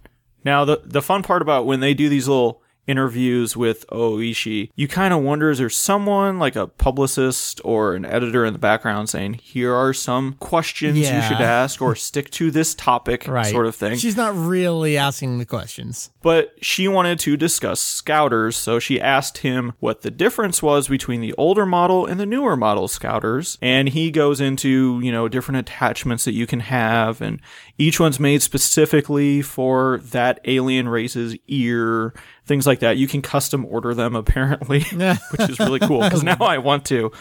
[0.44, 4.88] Now the the fun part about when they do these little interviews with Oishi, you
[4.88, 9.08] kind of wonder is there someone like a publicist or an editor in the background
[9.08, 13.46] saying here are some questions you should ask or stick to this topic Right.
[13.46, 16.10] sort of thing She's not really asking the questions.
[16.22, 21.20] but she wanted to discuss scouters, so she asked him what the difference was between
[21.20, 23.58] the older model and the newer model scouters.
[23.62, 27.40] And he goes into, you know, different attachments that you can have, and
[27.78, 32.96] each one's made specifically for that alien race's ear, things like that.
[32.96, 34.80] You can custom order them, apparently,
[35.30, 37.12] which is really cool because now I want to.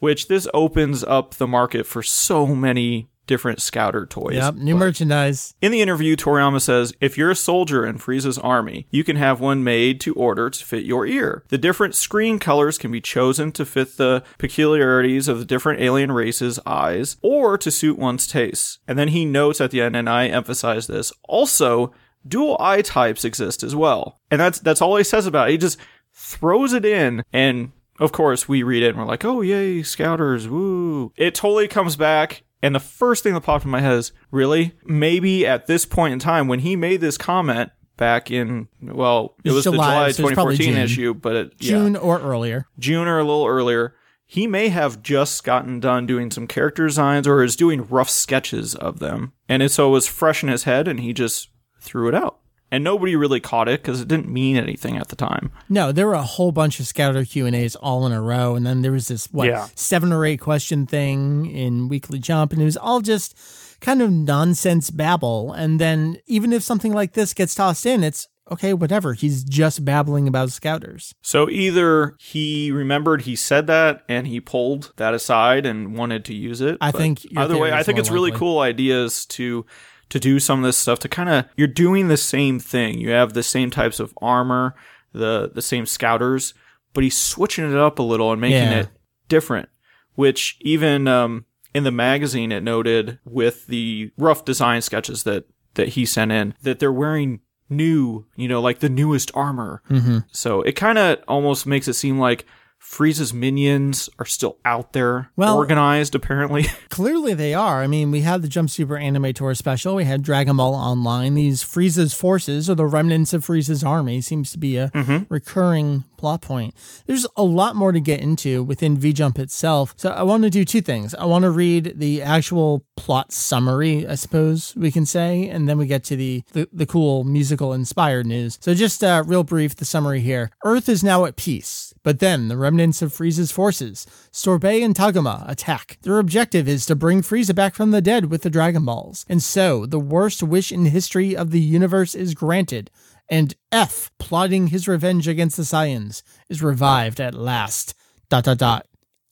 [0.00, 4.34] Which this opens up the market for so many different scouter toys.
[4.34, 5.54] Yep, new merchandise.
[5.60, 9.40] In the interview, Toriyama says, if you're a soldier in Frieza's army, you can have
[9.40, 11.44] one made to order to fit your ear.
[11.48, 16.12] The different screen colors can be chosen to fit the peculiarities of the different alien
[16.12, 18.78] races' eyes or to suit one's tastes.
[18.86, 21.92] And then he notes at the end, and I emphasize this, also,
[22.26, 24.20] dual eye types exist as well.
[24.30, 25.52] And that's that's all he says about it.
[25.52, 25.78] He just
[26.12, 30.48] throws it in and of course we read it and we're like, oh yay, scouters,
[30.48, 31.12] woo.
[31.16, 34.72] It totally comes back and the first thing that popped in my head is, really?
[34.86, 39.52] Maybe at this point in time when he made this comment back in well, it
[39.52, 40.76] was July, the July 2014 June.
[40.78, 41.72] issue, but it, yeah.
[41.72, 42.66] June or earlier.
[42.78, 47.28] June or a little earlier, he may have just gotten done doing some character designs
[47.28, 49.34] or is doing rough sketches of them.
[49.46, 51.50] And it, so it was fresh in his head and he just
[51.84, 52.38] threw it out.
[52.70, 55.52] And nobody really caught it because it didn't mean anything at the time.
[55.68, 58.56] No, there were a whole bunch of Scouter Q and A's all in a row,
[58.56, 59.68] and then there was this what Yeah.
[59.76, 63.36] seven or eight question thing in Weekly Jump, and it was all just
[63.80, 65.52] kind of nonsense babble.
[65.52, 69.12] And then even if something like this gets tossed in, it's okay, whatever.
[69.12, 71.14] He's just babbling about scouters.
[71.22, 76.34] So either he remembered he said that and he pulled that aside and wanted to
[76.34, 76.78] use it.
[76.80, 79.64] I think either way, I think it's really cool ideas to
[80.10, 82.98] to do some of this stuff to kind of you're doing the same thing.
[82.98, 84.74] You have the same types of armor,
[85.12, 86.54] the the same scouters,
[86.92, 88.80] but he's switching it up a little and making Yeah.
[88.80, 88.88] it
[89.28, 89.68] different.
[90.14, 95.88] Which even um, in the magazine it noted with the rough design sketches that that
[95.90, 99.82] he sent in that they're wearing new, you know, like the newest armor.
[99.90, 100.18] Mm-hmm.
[100.30, 102.44] So it kind of almost makes it seem like
[102.84, 106.64] Frieza's minions are still out there, Well- organized apparently.
[106.90, 107.82] Clearly they are.
[107.82, 109.94] I mean, we had the Jump Super Anime Tour special.
[109.94, 111.34] We had Dragon Ball Online.
[111.34, 115.24] These Frieza's forces, or the remnants of Frieza's army, seems to be a mm-hmm.
[115.32, 116.74] recurring plot point.
[117.04, 119.92] There's a lot more to get into within V Jump itself.
[119.98, 121.14] So I want to do two things.
[121.14, 125.76] I want to read the actual plot summary, I suppose we can say, and then
[125.76, 128.56] we get to the the, the cool musical inspired news.
[128.62, 130.50] So just uh, real brief, the summary here.
[130.64, 135.46] Earth is now at peace, but then the remnants of Frieza's forces, Sorbet and Tagoma,
[135.46, 135.98] attack.
[136.04, 139.26] Their objective is to bring Frieza back from the dead with the Dragon Balls.
[139.28, 142.90] And so, the worst wish in history of the universe is granted,
[143.28, 147.94] and F, plotting his revenge against the Saiyans, is revived at last.
[148.28, 148.86] Dot dot dot.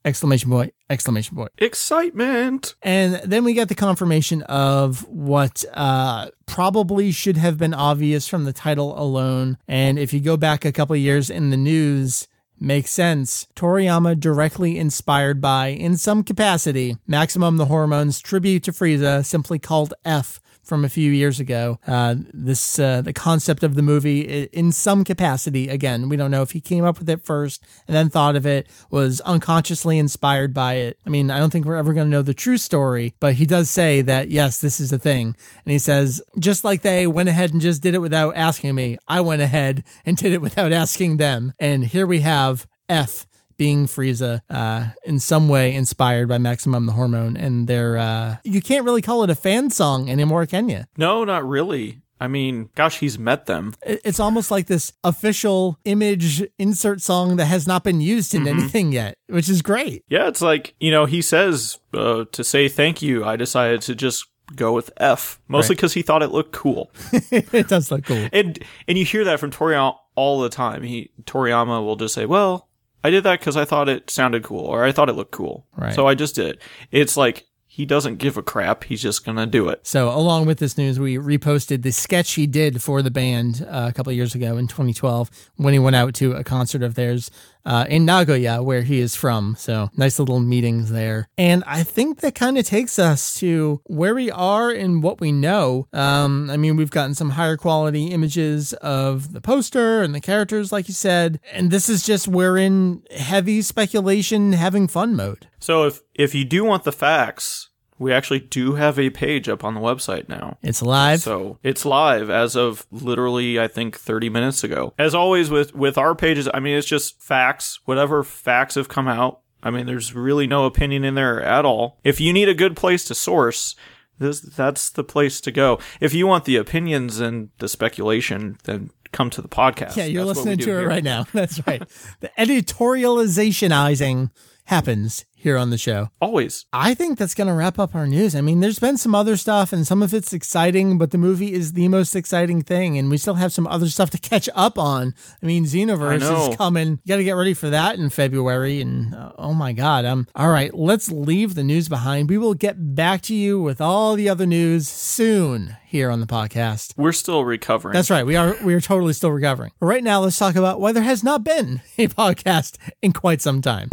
[0.04, 1.52] Exclamation point, exclamation point.
[1.58, 2.74] Excitement.
[2.82, 8.44] And then we get the confirmation of what uh, probably should have been obvious from
[8.44, 9.58] the title alone.
[9.68, 12.26] And if you go back a couple of years in the news,
[12.58, 13.46] makes sense.
[13.54, 19.94] Toriyama directly inspired by, in some capacity, Maximum the Hormones tribute to Frieza, simply called
[20.04, 20.40] F
[20.72, 21.78] from a few years ago.
[21.86, 26.40] Uh, this uh, the concept of the movie, in some capacity, again, we don't know
[26.40, 30.54] if he came up with it first and then thought of it, was unconsciously inspired
[30.54, 30.96] by it.
[31.06, 33.44] I mean, I don't think we're ever going to know the true story, but he
[33.44, 37.28] does say that yes, this is a thing, and he says just like they went
[37.28, 40.72] ahead and just did it without asking me, I went ahead and did it without
[40.72, 46.38] asking them, and here we have F being Frieza, uh, in some way inspired by
[46.38, 50.46] Maximum the Hormone, and they're uh, you can't really call it a fan song anymore,
[50.46, 50.84] can you?
[50.96, 52.02] No, not really.
[52.22, 53.74] I mean, gosh, he's met them.
[53.82, 58.92] It's almost like this official image insert song that has not been used in anything
[58.92, 60.04] yet, which is great.
[60.08, 63.96] Yeah, it's like, you know, he says uh, to say thank you, I decided to
[63.96, 66.92] just go with F, mostly because he thought it looked cool.
[67.12, 68.28] it does look cool.
[68.32, 70.82] and and you hear that from Toriyama all the time.
[70.82, 72.68] He Toriyama will just say, "Well,
[73.04, 75.66] I did that because I thought it sounded cool, or I thought it looked cool,
[75.76, 75.94] Right.
[75.94, 78.84] so I just did it." It's like he doesn't give a crap.
[78.84, 79.80] He's just gonna do it.
[79.86, 83.86] So, along with this news, we reposted the sketch he did for the band uh,
[83.88, 86.96] a couple of years ago in 2012 when he went out to a concert of
[86.96, 87.30] theirs
[87.64, 89.56] uh, in Nagoya, where he is from.
[89.58, 91.28] So, nice little meetings there.
[91.38, 95.32] And I think that kind of takes us to where we are and what we
[95.32, 95.88] know.
[95.92, 100.72] Um, I mean, we've gotten some higher quality images of the poster and the characters,
[100.72, 101.40] like you said.
[101.52, 105.48] And this is just we're in heavy speculation, having fun mode.
[105.58, 107.70] So if if you do want the facts,
[108.02, 110.58] we actually do have a page up on the website now.
[110.60, 111.20] It's live.
[111.20, 114.92] So it's live as of literally, I think, 30 minutes ago.
[114.98, 117.80] As always with with our pages, I mean, it's just facts.
[117.84, 119.40] Whatever facts have come out.
[119.62, 122.00] I mean, there's really no opinion in there at all.
[122.02, 123.76] If you need a good place to source,
[124.18, 125.78] this that's the place to go.
[126.00, 129.96] If you want the opinions and the speculation, then come to the podcast.
[129.96, 130.88] Yeah, you're That's listening to it here.
[130.88, 131.26] right now.
[131.32, 131.82] That's right.
[132.20, 134.30] the editorializationizing
[134.64, 136.08] happens here on the show.
[136.20, 136.66] Always.
[136.72, 138.36] I think that's going to wrap up our news.
[138.36, 141.52] I mean, there's been some other stuff and some of it's exciting, but the movie
[141.52, 142.96] is the most exciting thing.
[142.96, 145.14] And we still have some other stuff to catch up on.
[145.42, 147.00] I mean, Xenoverse I is coming.
[147.04, 148.80] You got to get ready for that in February.
[148.80, 150.04] And uh, oh my God.
[150.04, 152.30] Um, all right, let's leave the news behind.
[152.30, 156.26] We will get back to you with all the other news soon here on the
[156.26, 156.94] podcast.
[156.96, 157.94] We're still recovering.
[157.94, 158.24] That's right.
[158.24, 159.72] We are we are totally still recovering.
[159.80, 163.40] But right now, let's talk about why there has not been a podcast in quite
[163.40, 163.88] some time.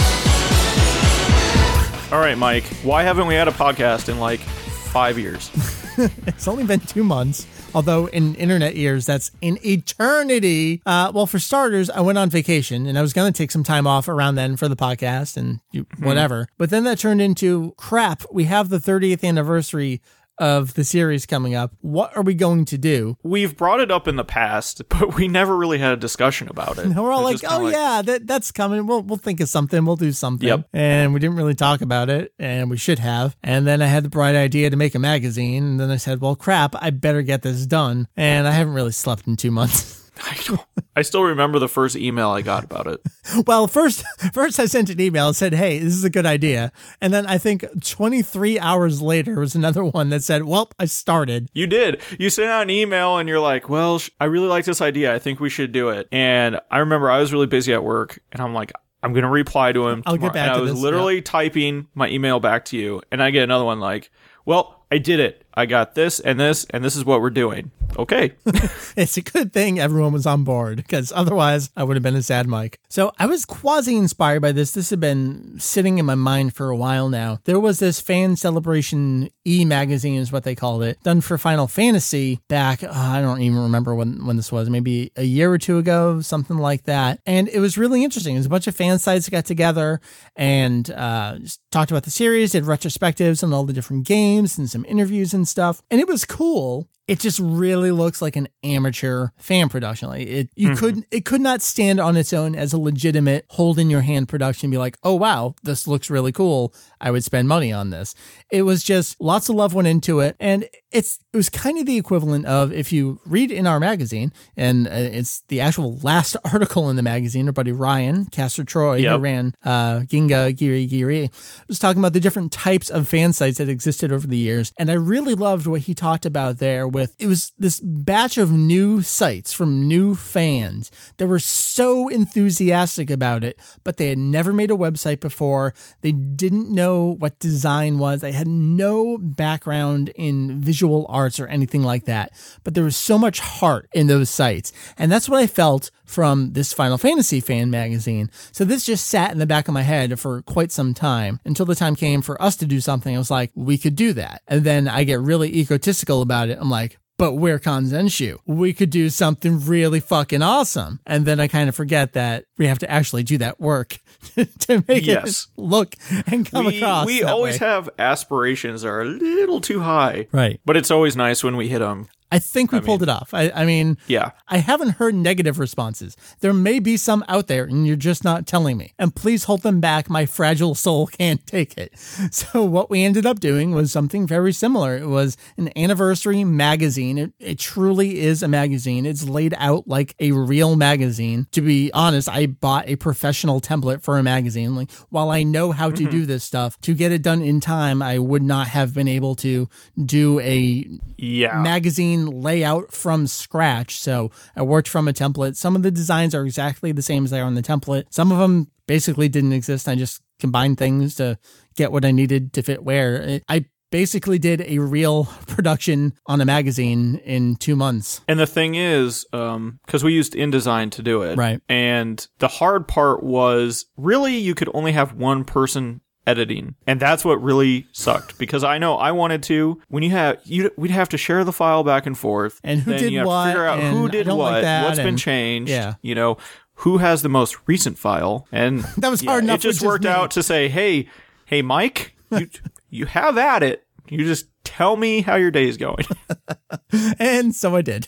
[2.12, 2.64] All right, Mike.
[2.82, 5.52] Why haven't we had a podcast in like five years?
[6.28, 7.46] It's only been two months.
[7.76, 10.82] Although in internet years, that's an eternity.
[10.86, 13.66] Uh, well, for starters, I went on vacation and I was going to take some
[13.66, 15.60] time off around then for the podcast and
[15.98, 16.48] whatever.
[16.58, 18.24] But then that turned into crap.
[18.32, 20.00] We have the 30th anniversary
[20.40, 21.74] of the series coming up.
[21.82, 23.18] What are we going to do?
[23.24, 26.78] We've brought it up in the past, but we never really had a discussion about
[26.78, 26.88] it.
[26.96, 28.88] We're all It's like, just kinda "Oh yeah, that that's coming.
[28.88, 29.86] We'll we'll think of something.
[29.86, 30.68] We'll do something." Yep.
[30.74, 33.36] And we didn't really talk about it, and we should have.
[33.44, 36.22] And then I had the bright idea to make a magazine, and then I said,
[36.22, 39.98] "Well, crap, I better get this done." And I haven't really slept in two months.
[40.22, 40.62] I, don't,
[40.96, 43.02] I still remember the first email I got about it.
[43.46, 44.04] Well, first,
[44.34, 47.28] first I sent an email and said, "Hey, this is a good idea," and then
[47.28, 52.02] I think 23 hours later was another one that said, "Well, I started." You did.
[52.18, 55.14] You sent out an email and you're like, "Well, sh- I really like this idea.
[55.14, 58.20] I think we should do it." And I remember I was really busy at work,
[58.32, 58.72] and I'm like,
[59.04, 62.10] "I'm gonna reply to him." I'll get back and I was this, literally typing my
[62.10, 64.10] email back to you, and I get another one like,
[64.46, 65.46] "Well, I did it.
[65.60, 68.34] I got this and this, and this is what we're doing." Okay.
[68.96, 72.22] It's a good thing everyone was on board because otherwise I would have been a
[72.22, 72.80] sad Mike.
[72.90, 74.72] So I was quasi inspired by this.
[74.72, 77.40] This had been sitting in my mind for a while now.
[77.46, 81.68] There was this fan celebration e magazine, is what they called it, done for Final
[81.68, 82.84] Fantasy back.
[82.84, 86.20] Uh, I don't even remember when, when this was, maybe a year or two ago,
[86.20, 87.22] something like that.
[87.26, 88.36] And it was really interesting.
[88.36, 90.02] It was a bunch of fan sites that got together
[90.36, 91.38] and uh,
[91.72, 95.48] talked about the series, did retrospectives on all the different games and some interviews and
[95.50, 95.82] stuff.
[95.92, 100.10] And it was cool it just really looks like an amateur fan production.
[100.10, 103.80] Like it, you could it could not stand on its own as a legitimate hold
[103.80, 104.68] in your hand production.
[104.68, 106.74] And be like, oh wow, this looks really cool.
[107.02, 108.14] I would spend money on this.
[108.52, 111.86] It was just lots of love went into it, and it's it was kind of
[111.86, 116.36] the equivalent of if you read in our magazine, and uh, it's the actual last
[116.52, 117.48] article in the magazine.
[117.48, 119.22] Our buddy Ryan Castor Troy, who Yep.
[119.22, 121.32] ran uh, Ginga Giri Giri,
[121.68, 124.92] was talking about the different types of fan sites that existed over the years, and
[124.92, 126.88] I really loved what he talked about there.
[127.00, 133.10] With it was this batch of new sites from new fans that were so enthusiastic
[133.10, 135.74] about it, but they had never made a website before.
[136.02, 138.22] They didn't know what design was.
[138.22, 142.32] They had no background in visual arts or anything like that.
[142.64, 144.74] But there was so much heart in those sites.
[144.98, 148.32] And that's what I felt from this Final Fantasy fan magazine.
[148.52, 151.68] So this just sat in the back of my head for quite some time until
[151.68, 153.16] the time came for us to do something.
[153.16, 154.42] I was like, we could do that.
[154.48, 156.58] And then I get really egotistical about it.
[156.60, 156.89] I'm like,
[157.20, 158.38] but we're Kanzenshuu.
[158.48, 161.00] We could do something really fucking awesome.
[161.06, 164.00] And then I kind of forget that we have to actually do that work
[164.36, 165.48] to make Yes.
[165.56, 167.06] it look and come we across.
[167.06, 167.68] we always way.
[167.68, 170.28] have aspirations that are a little too high.
[170.32, 170.60] Right.
[170.66, 172.08] But it's always nice when we hit them.
[172.32, 173.34] I think we pulled it off.
[173.34, 174.32] I, I mean, Yeah.
[174.48, 176.16] I haven't heard negative responses.
[176.42, 178.94] There may be some out there and you're just not telling me.
[179.00, 180.10] And please hold them back.
[180.10, 181.98] My fragile soul can't take it.
[182.32, 184.96] So what we ended up doing was something very similar.
[184.96, 187.18] It was an anniversary magazine.
[187.18, 189.06] It, it truly is a magazine.
[189.06, 191.48] It's laid out like a real magazine.
[191.52, 194.76] To be honest, I bought a professional template for a magazine.
[194.76, 196.12] Like while I know how to mm-hmm.
[196.12, 199.36] do this stuff, to get it done in time, I would not have been able
[199.38, 199.68] to
[200.04, 200.88] do a
[201.18, 201.60] Yeah.
[201.62, 204.00] magazine layout from scratch.
[204.00, 205.56] So I worked from a template.
[205.56, 208.06] Some of the designs are exactly the same as they are on the template.
[208.10, 209.88] Some of them basically didn't exist.
[209.88, 211.38] I just combined things to
[211.76, 213.42] get what I needed to fit where.
[213.48, 218.22] I basically did a real production on a magazine in two months.
[218.28, 221.62] And the thing is, um, because we used InDesign to do it, Right.
[221.68, 227.26] And the hard part was really you could only have one person editing, and that's
[227.26, 228.38] what really sucked.
[228.38, 229.82] Because I know I wanted to.
[229.90, 232.92] When you have you, we'd have to share the file back and forth, And who
[232.92, 234.84] then did you have what, to figure out and who did don't like what, that,
[234.86, 235.70] what's been changed.
[235.70, 235.96] yeah.
[236.02, 236.38] you know.
[236.84, 238.48] Who has the most recent file?
[238.54, 240.10] And That was hard enough It just with just worked me.
[240.12, 241.10] out to say, "Hey,
[241.46, 242.48] hey, Mike, you
[242.90, 243.86] you have at it.
[244.08, 246.06] You just tell me how your day is going."
[247.20, 248.08] And so I did.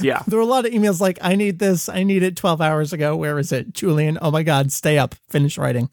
[0.00, 1.88] Yeah, There were a lot of emails like, I need this.
[1.88, 3.16] I need it 12 hours ago.
[3.16, 3.72] Where is it?
[3.72, 5.88] Julian, oh my God, stay up, finish writing.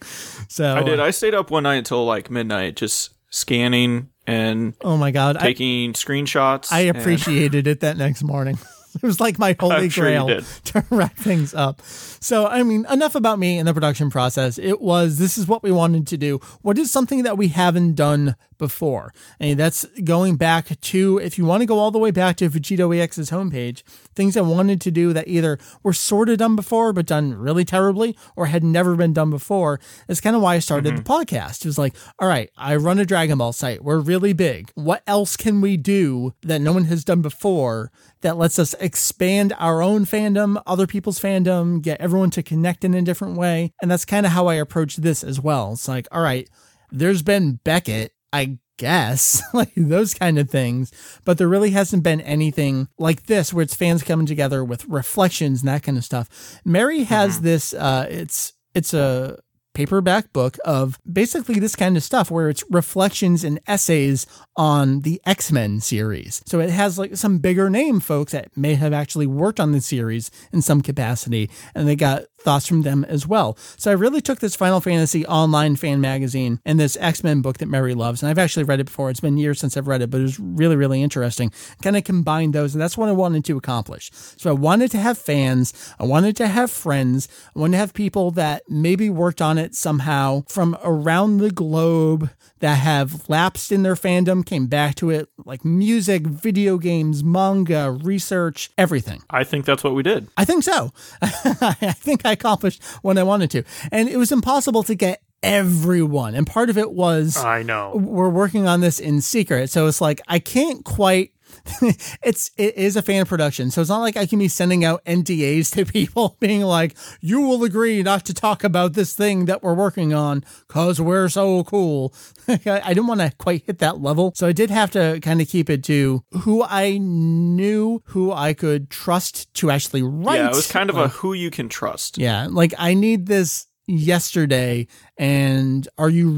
[0.50, 1.00] So I did.
[1.00, 5.38] I stayed up one night until like midnight, just scanning and oh my God.
[5.38, 6.72] I, taking screenshots.
[6.72, 8.58] I and- appreciated it that next morning.
[8.96, 10.28] It was like my holy sure grail
[10.66, 11.82] to wrap things up.
[11.82, 14.60] So, I mean, enough about me and the production process.
[14.60, 16.40] It was this is what we wanted to do.
[16.62, 19.13] What is something that we haven't done before?
[19.41, 22.49] And that's going back to, if you want to go all the way back to
[22.49, 23.84] Vegito EX's homepage,
[24.15, 27.65] things I wanted to do that either were sort of done before, but done really
[27.65, 29.82] terribly, or had never been done before.
[30.08, 31.04] That's kind of why I started mm-hmm.
[31.04, 31.65] the podcast.
[31.65, 33.84] It was like, all right, I run a Dragon Ball site.
[33.84, 34.71] We're really big.
[34.76, 39.54] What else can we do that no one has done before that lets us expand
[39.60, 43.73] our own fandom, other people's fandom, get everyone to connect in a different way?
[43.82, 45.73] And that's kind of how I approach this as well.
[45.73, 46.49] It's like, all right,
[46.91, 50.91] there's been Beckett, I guess, like those kind of things.
[51.24, 55.62] But there really hasn't been anything like this where it's fans coming together with reflections
[55.62, 56.60] and that kind of stuff.
[56.65, 59.38] Mary has this, uh, it's, it's a,
[59.74, 65.19] paperback book of basically this kind of stuff where it's reflections and essays on the
[65.26, 66.41] X-Men series.
[66.46, 69.82] So it has like some bigger name folks that may have actually worked on the
[69.82, 73.58] series in some capacity and they got thoughts from them as well.
[73.78, 77.58] So I really took this Final Fantasy online fan magazine and this X Men book
[77.58, 79.10] that Mary loves, and I've actually read it before.
[79.10, 81.52] It's been years since I've read it, but it was really, really interesting.
[81.82, 84.12] Kind of combined those, and that's what I wanted to accomplish.
[84.14, 87.94] So I wanted to have fans, I wanted to have friends, I wanted to have
[87.94, 92.30] people that maybe worked on it somehow from around the globe
[92.60, 97.91] that have lapsed in their fandom, came back to it, like music, video games, manga,
[97.91, 99.22] research, everything.
[99.30, 100.28] I think that's what we did.
[100.38, 100.91] I think so.
[101.22, 103.64] I think I accomplished what I wanted to.
[103.92, 106.36] And it was impossible to get everyone.
[106.36, 107.92] And part of it was I know.
[107.96, 109.70] we're working on this in secret.
[109.70, 111.33] So it's like I can't quite
[112.24, 115.03] it's it is a fan production, so it's not like I can be sending out
[115.05, 119.64] NDAs to people, being like, "You will agree not to talk about this thing that
[119.64, 122.14] we're working on because we're so cool."
[122.47, 122.57] I
[122.93, 125.70] didn't want to quite hit that level, so I did have to kind of keep
[125.70, 130.38] it to who I knew, who I could trust to actually write.
[130.38, 132.18] Yeah, it was kind of like, a who you can trust.
[132.18, 134.88] yeah, like I need this yesterday
[135.18, 136.32] and are you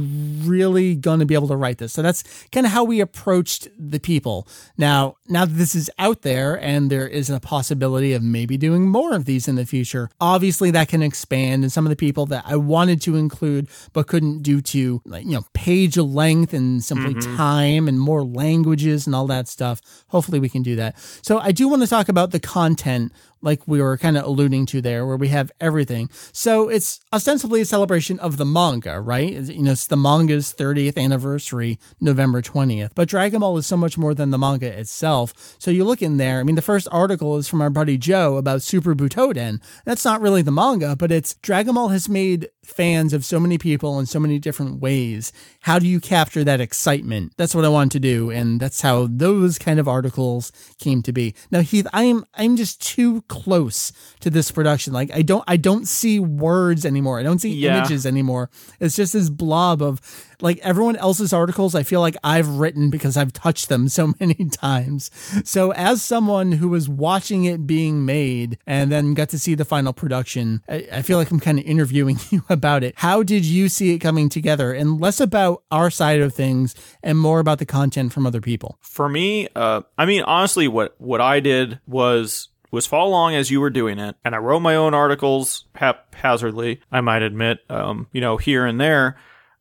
[0.44, 1.94] really going to be able to write this?
[1.94, 4.48] So that's kind of how we approached the people.
[4.78, 8.88] Now now that this is out there and there is a possibility of maybe doing
[8.88, 12.26] more of these in the future obviously that can expand and some of the people
[12.26, 16.84] that i wanted to include but couldn't due to like you know page length and
[16.84, 17.38] simply mm-hmm.
[17.38, 20.98] time and more languages and all that stuff hopefully we can do that.
[21.22, 23.12] So i do want to talk about the content
[23.46, 26.10] like we were kind of alluding to there, where we have everything.
[26.34, 29.32] So it's ostensibly a celebration of the manga, right?
[29.32, 32.92] You know, it's the manga's 30th anniversary, November 20th.
[32.96, 35.34] But Dragon Ball is so much more than the manga itself.
[35.60, 38.38] So you look in there, I mean, the first article is from our buddy Joe
[38.38, 39.62] about Super Butoden.
[39.86, 43.58] That's not really the manga, but it's Dragon Ball has made fans of so many
[43.60, 45.32] people in so many different ways.
[45.62, 47.34] How do you capture that excitement?
[47.38, 51.14] That's what I wanted to do, and that's how those kind of articles came to
[51.14, 51.36] be.
[51.52, 53.92] Now, Heath, I am I'm just too close
[54.22, 54.94] to this production.
[54.94, 57.20] Like I don't I don't see words anymore.
[57.20, 57.78] I don't see Yeah.
[57.78, 58.50] images anymore.
[58.80, 60.02] It's just this blob of
[60.42, 64.50] like everyone else's articles I feel like I've written because I've touched them so many
[64.50, 65.12] times.
[65.44, 69.66] So as someone who was watching it being made and then got to see the
[69.66, 72.94] final production, I, I feel like I'm kind of interviewing you about it.
[72.98, 74.74] How did you see it coming together?
[74.74, 78.78] And less about our side of things and more about the content from other people.
[78.82, 83.52] For me, uh, I mean, honestly, what what I did was was follow along as
[83.52, 86.82] you were doing it, and I wrote my own articles haphazardly.
[86.92, 89.18] I might admit, um, you know, here and there.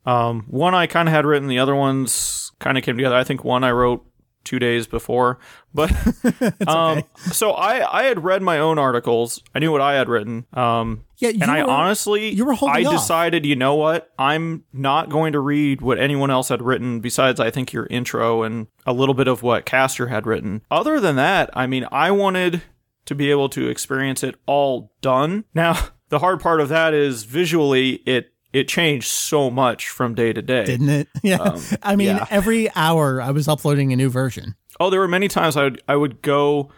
[0.06, 3.16] Um, one I kind of had written, the other ones kind of came together.
[3.16, 4.04] I think one I wrote
[4.44, 5.38] two days before,
[5.72, 5.90] but
[6.68, 7.02] um,
[7.32, 9.42] so I I had read my own articles.
[9.54, 10.44] I knew what I had written.
[10.52, 12.92] Um, Yeah, and I were- honestly, you were holding I off.
[12.94, 14.10] decided, you know what?
[14.18, 17.00] I'm not going to read what anyone else had written.
[17.00, 20.60] Besides, I think your intro and a little bit of what Caster had written.
[20.70, 22.60] Other than that, I mean, I wanted
[23.06, 25.44] to be able to experience it all done.
[25.54, 30.32] Now, the hard part of that is visually, it it changed so much from day
[30.32, 30.64] to day.
[30.64, 31.08] Didn't it?
[31.22, 31.58] Yeah.
[31.82, 32.26] I mean, Um, yeah.
[32.30, 34.54] every hour I was uploading a new version.
[34.78, 36.70] Oh, there were many times I would I would go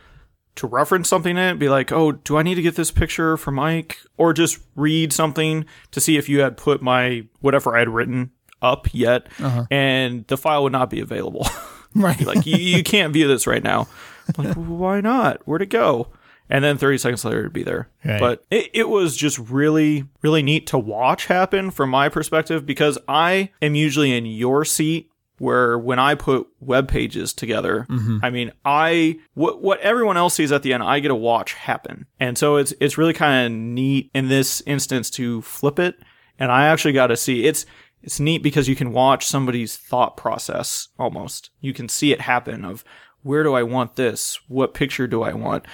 [0.56, 2.90] to reference something in it, and be like, "Oh, do I need to get this
[2.90, 7.76] picture for Mike?" Or just read something to see if you had put my whatever
[7.76, 8.30] I had written
[8.62, 9.26] up yet,
[9.70, 11.46] and the file would not be available.
[11.94, 12.20] Right.
[12.26, 13.88] like you, you can't view this right now.
[14.36, 15.40] I'm like, why not?
[15.48, 16.08] Where'd it go?
[16.48, 17.88] And then 30 seconds later, it'd be there.
[18.04, 18.20] Right.
[18.20, 22.98] But it, it was just really, really neat to watch happen from my perspective because
[23.08, 28.18] I am usually in your seat where when I put web pages together, mm-hmm.
[28.22, 31.52] I mean, I what what everyone else sees at the end, I get to watch
[31.54, 32.06] happen.
[32.18, 35.96] And so it's it's really kind of neat in this instance to flip it
[36.38, 37.66] and I actually got to see it's
[38.02, 41.50] it's neat because you can watch somebody's thought process almost.
[41.60, 42.84] You can see it happen of
[43.26, 44.38] where do I want this?
[44.46, 45.64] What picture do I want?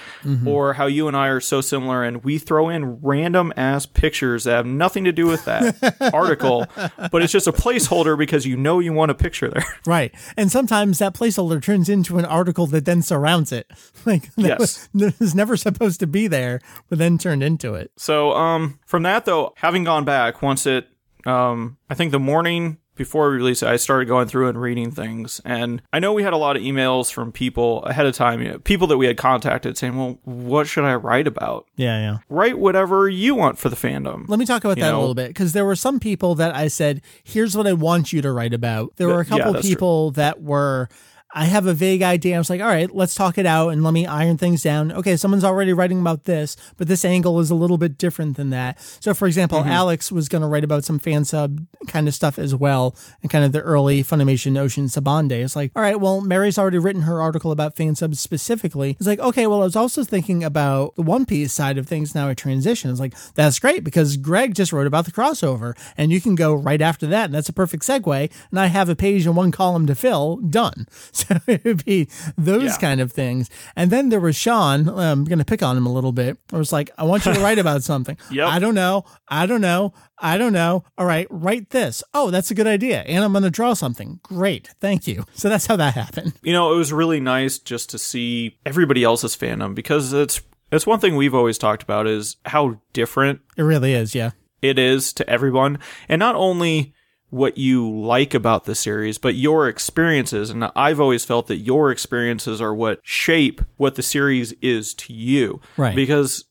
[0.45, 4.45] Or how you and I are so similar and we throw in random ass pictures
[4.45, 5.75] that have nothing to do with that
[6.13, 6.65] article,
[7.11, 9.63] but it's just a placeholder because you know you want a picture there.
[9.85, 10.13] Right.
[10.37, 13.67] And sometimes that placeholder turns into an article that then surrounds it.
[14.05, 14.89] Like that Yes.
[14.93, 17.91] was, was never supposed to be there, but then turned into it.
[17.97, 20.87] So, um, from that though, having gone back once it,
[21.25, 24.91] um, I think the morning before we released it, I started going through and reading
[24.91, 28.41] things, and I know we had a lot of emails from people ahead of time,
[28.41, 31.65] you know, people that we had contacted saying, "Well, what should I write about?
[31.75, 32.17] Yeah, yeah.
[32.29, 35.15] Write whatever you want for the fandom." Let me talk about You that a little
[35.15, 38.31] bit because there were some people that I said, here's what I want you to
[38.31, 38.95] write about.
[38.97, 39.69] There were a Th- yeah, couple true.
[39.69, 40.87] people that were,
[41.33, 42.35] I have a vague idea.
[42.35, 44.91] I was like, all right, let's talk it out and let me iron things down.
[44.91, 48.51] Okay, someone's already writing about this, but this angle is a little bit different than
[48.51, 48.79] that.
[48.99, 49.69] So, for example, Mm-hmm.
[49.69, 53.31] Alex was going to write about some fan sub kind of stuff as well, and
[53.31, 55.41] kind of the early Funimation Ocean Saban day.
[55.41, 58.91] It's like, all right, well, Mary's already written her article about fan subs specifically.
[58.91, 62.13] It's like, okay, well, I was also thinking about the One Piece side of things
[62.15, 62.29] now.
[62.29, 62.89] A transition.
[62.89, 66.53] It's like that's great because Greg just wrote about the crossover, and you can go
[66.53, 68.31] right after that, and that's a perfect segue.
[68.51, 70.37] And I have a page and one column to fill.
[70.37, 70.87] Done.
[71.11, 72.07] So it would be
[72.37, 72.77] those Yeah.
[72.77, 73.49] kind of things.
[73.75, 74.87] And then there was Sean.
[74.89, 76.37] I'm going to pick on him a little bit.
[76.51, 78.17] I was like, I want you to write about something.
[78.31, 78.47] Yep.
[78.47, 79.05] I don't know.
[79.27, 79.93] I don't know.
[80.19, 80.83] I don't know.
[80.97, 82.03] All right, write this.
[82.13, 83.01] Oh, that's a good idea.
[83.01, 84.19] And I'm going to draw something.
[84.23, 84.69] Great.
[84.79, 85.25] Thank you.
[85.33, 86.33] So that's how that happened.
[86.43, 90.87] you know, it was really nice just to see everybody else's fandom because it's it's
[90.87, 94.15] one thing we've always talked about is how different It really is.
[94.15, 94.31] Yeah.
[94.61, 95.77] it is to everyone,
[96.09, 96.93] and not only
[97.33, 100.51] what you like about the series, but your experiences.
[100.51, 105.13] And I've always felt that your experiences are what shape what the series is to
[105.13, 105.95] you, Right.
[105.95, 106.45] Because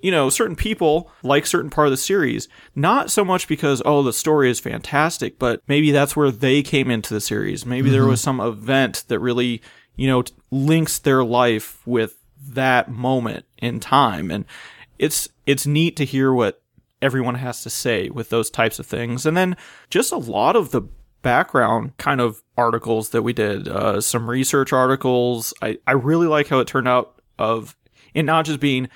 [0.00, 4.04] you know, certain people like certain part of the series, not so much because, oh,
[4.04, 7.66] the story is fantastic, but maybe that's where they came into the series.
[7.66, 8.10] Maybe there mm-hmm.
[8.10, 9.60] was some event that really,
[9.96, 10.22] you know,
[10.52, 14.30] links their life with that moment in time.
[14.30, 14.44] And
[15.00, 16.62] it's, it's neat to hear what
[17.00, 19.26] everyone has to say with those types of things.
[19.26, 19.56] And then
[19.90, 20.82] just a lot of the
[21.22, 25.54] background kind of articles that we did, uh, some research articles.
[25.62, 27.76] I, I really like how it turned out of,
[28.14, 28.88] it not just being,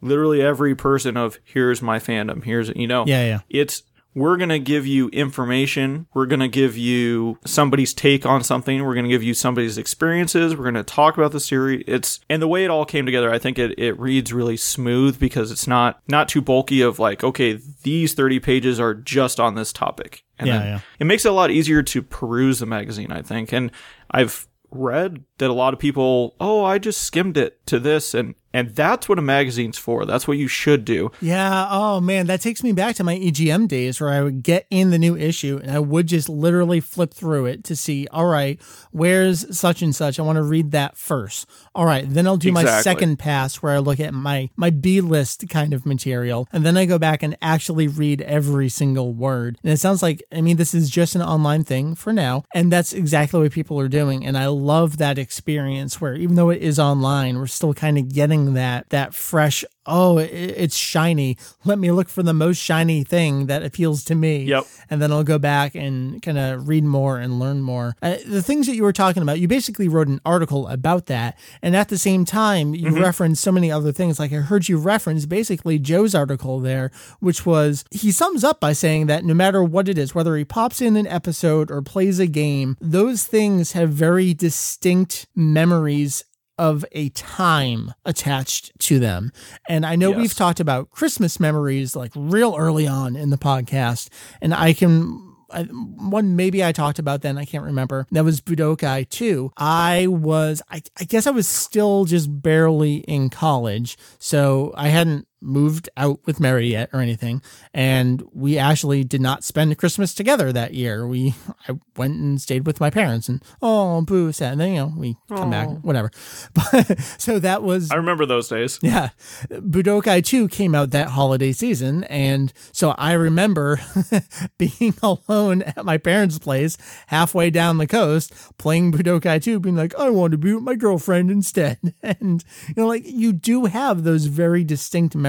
[0.00, 3.40] literally every person of here's my fandom here's you know Yeah, yeah.
[3.48, 3.82] it's
[4.18, 6.06] we're going to give you information.
[6.14, 8.84] We're going to give you somebody's take on something.
[8.84, 10.56] We're going to give you somebody's experiences.
[10.56, 11.84] We're going to talk about the series.
[11.86, 15.18] It's and the way it all came together i think it, it reads really smooth
[15.18, 19.54] because it's not not too bulky of like okay these 30 pages are just on
[19.54, 20.24] this topic.
[20.38, 20.80] And Yeah, yeah.
[20.98, 23.52] it makes it a lot easier to peruse the magazine i think.
[23.52, 23.70] And
[24.10, 28.34] i've read that a lot of people oh i just skimmed it to this and
[28.52, 31.68] and that's what a magazine's for that's what you should do Yeah.
[31.70, 34.90] Oh man, that takes me back to my EGM days where I would get in
[34.90, 38.60] the new issue and I would just literally flip through it to see, all right,
[38.90, 40.18] where's such and such?
[40.18, 41.46] I want to read that first.
[41.78, 45.00] All right, then I'll do my second pass where I look at my my B
[45.00, 49.60] list kind of material, and then I go back and actually read every single word.
[49.62, 52.72] And it sounds like I mean this is just an online thing for now, and
[52.72, 54.26] that's exactly what people are doing.
[54.26, 58.12] And I love that experience where even though it is online, we're still kind of
[58.12, 61.36] getting that that fresh oh, it's shiny.
[61.64, 64.44] Let me look for the most shiny thing that appeals to me.
[64.44, 64.66] Yep.
[64.90, 67.96] And then I'll go back and kind of read more and learn more.
[68.02, 71.38] Uh, the things that you were talking about, you basically wrote an article about that.
[71.62, 74.18] And at the same time, you referenced so many other things.
[74.18, 78.72] Like I heard you reference basically Joe's article there, which was he sums up by
[78.72, 82.18] saying that no matter what it is, whether he pops in an episode or plays
[82.18, 86.24] a game, those things have very distinct memories
[86.58, 89.32] of a time attached to them.
[89.68, 90.18] And I know Yes.
[90.18, 94.08] we've talked about Christmas memories like real early on in the podcast,
[94.42, 95.24] and I can.
[95.50, 100.06] I, one maybe I talked about then I can't remember that was Budokai 2 I
[100.06, 105.88] was I, I guess I was still just barely in college so I hadn't moved
[105.96, 110.74] out with Mary yet or anything and we actually did not spend Christmas together that
[110.74, 111.34] year we
[111.68, 114.92] I went and stayed with my parents and oh boo sad and then you know
[114.96, 116.10] we come back whatever
[116.54, 119.10] but so that was i remember those days yeah.
[119.50, 122.04] Budokai 2 came out that holiday season.
[122.04, 123.80] And so I remember
[124.58, 126.78] being alone at my parents' place
[127.08, 130.74] halfway down the coast playing Budokai 2, being like, I want to be with my
[130.74, 131.78] girlfriend instead.
[132.02, 135.27] And, you know, like you do have those very distinct memories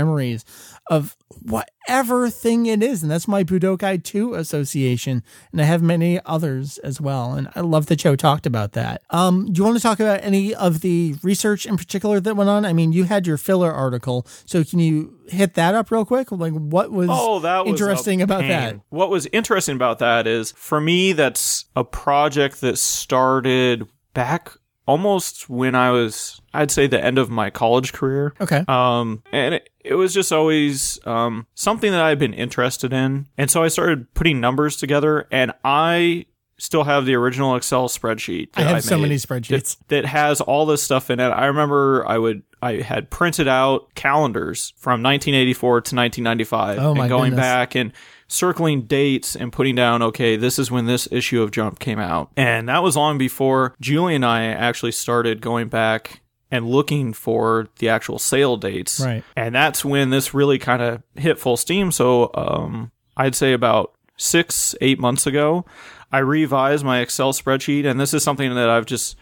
[0.90, 3.04] of whatever thing it is.
[3.04, 5.24] And that's my Budokai 2 association.
[5.52, 7.34] And I have many others as well.
[7.34, 9.04] And I love that Joe talked about that.
[9.12, 12.50] Um, do you want to talk about any of the research in particular that went
[12.50, 12.66] on?
[12.66, 14.26] I mean, you had your filler article.
[14.46, 16.32] So can you hit that up real quick?
[16.32, 18.80] Like, what was, Oh, that was interesting about that?
[18.90, 24.52] What was interesting about that is for me, that's a project that started back
[24.88, 28.34] almost when I was, I'd say, the end of my college career.
[28.42, 28.64] Okay.
[28.68, 33.28] Um, and it, it was just always um, something that I've been interested in.
[33.38, 36.26] And so I started putting numbers together, and I
[36.58, 38.50] still have the original Excel spreadsheet.
[38.56, 39.78] I that have so made many that- spreadsheets.
[39.88, 41.30] that has all this stuff in it.
[41.30, 47.06] I remember I would I had printed out calendars from 1984 to 1995 Oh, my
[47.06, 47.40] and going goodness.
[47.46, 47.94] back and
[48.28, 52.30] circling dates and putting down okay this is when this issue of Jump came out.
[52.36, 56.20] And that was long before Julie and I actually started going back
[56.52, 59.00] and looking for the actual sale dates.
[59.00, 59.24] Right.
[59.36, 61.92] And that's when this really kind of hit full steam.
[61.92, 65.66] So um I'd say about 6 8 months ago
[66.12, 69.16] I revised my Excel spreadsheet and this is something that I've just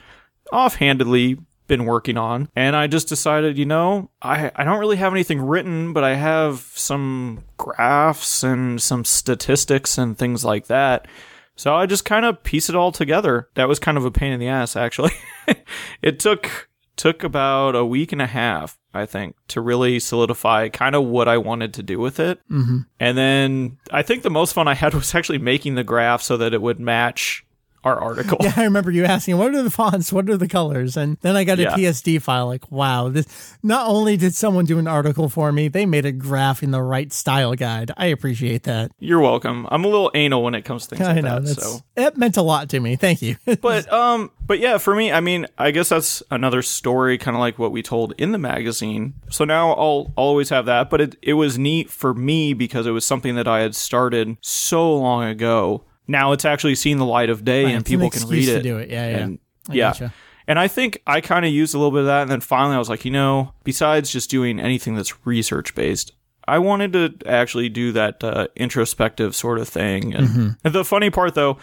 [0.51, 2.49] offhandedly been working on.
[2.55, 6.15] And I just decided, you know, I, I don't really have anything written, but I
[6.15, 11.07] have some graphs and some statistics and things like that.
[11.55, 13.49] So I just kind of piece it all together.
[13.55, 15.13] That was kind of a pain in the ass, actually.
[16.01, 20.95] it took took about a week and a half, I think, to really solidify kind
[20.95, 22.39] of what I wanted to do with it.
[22.51, 22.79] Mm-hmm.
[22.99, 26.35] And then I think the most fun I had was actually making the graph so
[26.37, 27.45] that it would match
[27.87, 28.37] our article.
[28.41, 30.11] Yeah, I remember you asking, what are the fonts?
[30.13, 30.95] What are the colors?
[30.97, 31.75] And then I got a Yeah.
[31.75, 33.25] PSD file like, wow, this
[33.63, 36.81] not only did someone do an article for me, they made a graph in the
[36.81, 37.91] right style guide.
[37.97, 38.91] I appreciate that.
[38.99, 39.67] You're welcome.
[39.71, 41.59] I'm a little anal when it comes to things I like know that.
[41.61, 42.95] So it meant a lot to me.
[42.95, 43.37] Thank you.
[43.61, 47.39] but um but yeah for me i mean i guess that's another story kind of
[47.39, 51.01] like what we told in the magazine so now i'll, I'll always have that but
[51.01, 54.95] it, it was neat for me because it was something that i had started so
[54.95, 58.09] long ago now it's actually seen the light of day Right, and it's an people
[58.09, 58.89] can read it do it.
[58.89, 59.17] Yeah, yeah.
[59.17, 59.39] and
[59.69, 60.13] I yeah gotcha.
[60.47, 62.75] and i think i kind of used a little bit of that and then finally
[62.75, 66.13] i was like you know besides just doing anything that's research based
[66.49, 70.15] I wanted to actually do that uh, introspective sort of thing.
[70.15, 70.47] And, Mm-hmm.
[70.63, 71.57] and the funny part, though,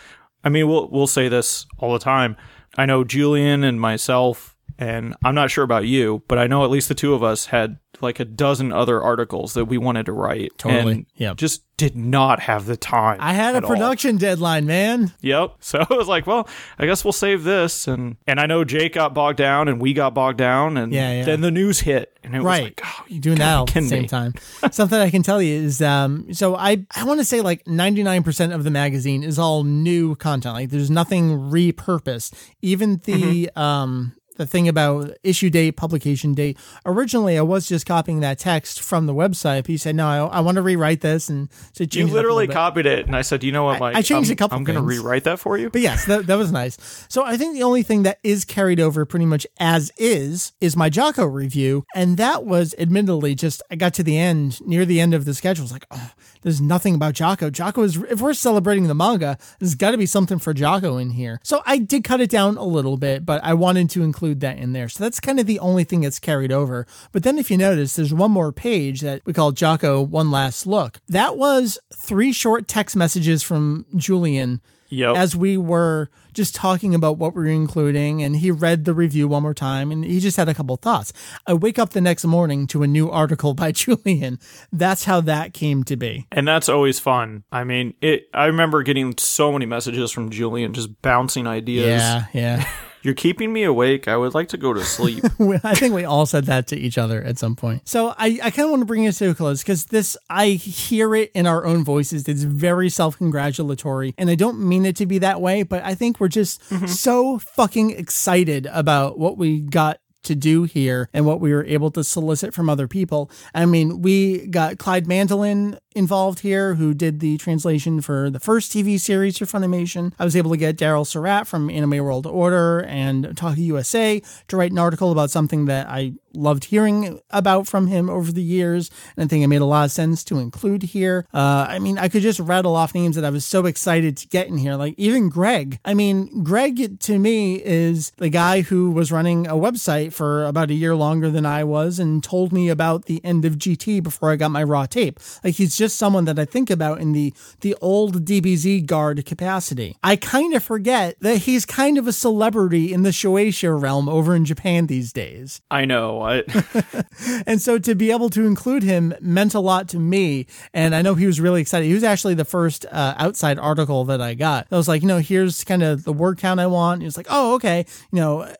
[0.44, 2.36] I mean, we'll we'll say this all the time.
[2.76, 6.70] I know Julian and myself, and I'm not sure about you, but I know at
[6.70, 10.12] least the two of us had like a dozen other articles that we wanted to
[10.12, 10.50] write.
[10.58, 11.06] Totally.
[11.36, 13.18] Just did not have the time.
[13.20, 13.70] I had a at all.
[13.70, 15.12] production deadline, man.
[15.20, 15.56] Yep.
[15.60, 16.48] So I was like, well,
[16.78, 17.86] I guess we'll save this.
[17.88, 21.12] And and I know Jake got bogged down and we got bogged down and Yeah,
[21.18, 21.24] yeah.
[21.24, 23.74] then the news hit and it was right like, oh, you doing that all at
[23.74, 24.08] the same me.
[24.08, 24.32] time
[24.72, 28.54] something i can tell you is um so i i want to say like 99%
[28.54, 33.58] of the magazine is all new content like there's nothing repurposed even the Mm-hmm.
[33.60, 36.58] um the thing about issue date, publication date.
[36.84, 40.38] Originally, I was just copying that text from the website, but you said, no, I,
[40.38, 41.28] I want to rewrite this.
[41.28, 43.96] And so You it literally copied it, and I said, "You know what, Mike?
[43.96, 46.26] I changed I'm, a couple I'm going to rewrite that for you." But yes, that,
[46.26, 46.76] that was nice.
[47.08, 50.76] So I think the only thing that is carried over pretty much as is is
[50.76, 51.84] my Jaco review.
[51.94, 55.34] And that was admittedly just, I got to the end, near the end of the
[55.34, 55.62] schedule.
[55.62, 56.10] I was like, oh,
[56.42, 57.50] there's nothing about Jaco.
[57.50, 61.10] Jaco is, if we're celebrating the manga, there's got to be something for Jaco in
[61.10, 61.40] here.
[61.42, 64.56] So I did cut it down a little bit, but I wanted to include that
[64.56, 64.88] in there.
[64.88, 66.86] So that's kind of the only thing that's carried over.
[67.12, 70.66] But then if you notice, there's one more page that we call Jaco One Last
[70.66, 71.00] Look.
[71.08, 74.60] That was three short text messages from Julian
[74.90, 75.16] Yep.
[75.16, 79.26] as we were just talking about what we were including and he read the review
[79.26, 81.12] one more time and he just had a couple thoughts.
[81.48, 84.38] I wake up the next morning to a new article by Julian.
[84.70, 86.28] That's how that came to be.
[86.30, 87.42] and that's always fun.
[87.50, 88.28] I mean, it.
[88.32, 91.86] I remember getting so many messages from Julian, just bouncing ideas.
[92.00, 92.68] Yeah, yeah.
[93.04, 94.08] You're keeping me awake.
[94.08, 95.24] I would like to go to sleep.
[95.62, 97.86] I think we all said that to each other at some point.
[97.86, 100.48] So I, I kind of want to bring it to a close because this, I
[100.48, 102.26] hear it in our own voices.
[102.26, 104.14] It's very self congratulatory.
[104.16, 106.86] And I don't mean it to be that way, but I think we're just mm-hmm.
[106.86, 111.90] so fucking excited about what we got to do here and what we were able
[111.92, 113.30] to solicit from other people.
[113.54, 118.72] I mean, we got Clyde Mandelin involved here, who did the translation for the first
[118.72, 120.12] TV series for Funimation.
[120.18, 124.56] I was able to get Daryl Surat from Anime World Order and Otaku USA to
[124.56, 128.90] write an article about something that I loved hearing about from him over the years.
[129.16, 131.26] And I think it made a lot of sense to include here.
[131.32, 134.28] Uh, I mean, I could just rattle off names that I was so excited to
[134.28, 134.74] get in here.
[134.74, 135.78] Like even Greg.
[135.84, 140.70] I mean, Greg to me is the guy who was running a website for about
[140.70, 144.30] a year longer than I was and told me about the end of GT before
[144.30, 145.20] I got my raw tape.
[145.42, 149.96] Like he's just someone that I think about in the the old DBZ guard capacity.
[150.02, 154.34] I kind of forget that he's kind of a celebrity in the Shueisha realm over
[154.34, 155.60] in Japan these days.
[155.70, 156.22] I know.
[156.22, 156.44] I,
[157.46, 160.46] And so to be able to include him meant a lot to me.
[160.72, 161.86] And I know he was really excited.
[161.86, 164.66] He was actually the first uh, outside article that I got.
[164.70, 167.02] I was like, you know, here's kind of the word count I want.
[167.02, 167.86] He was like, oh, okay.
[168.12, 168.54] You know,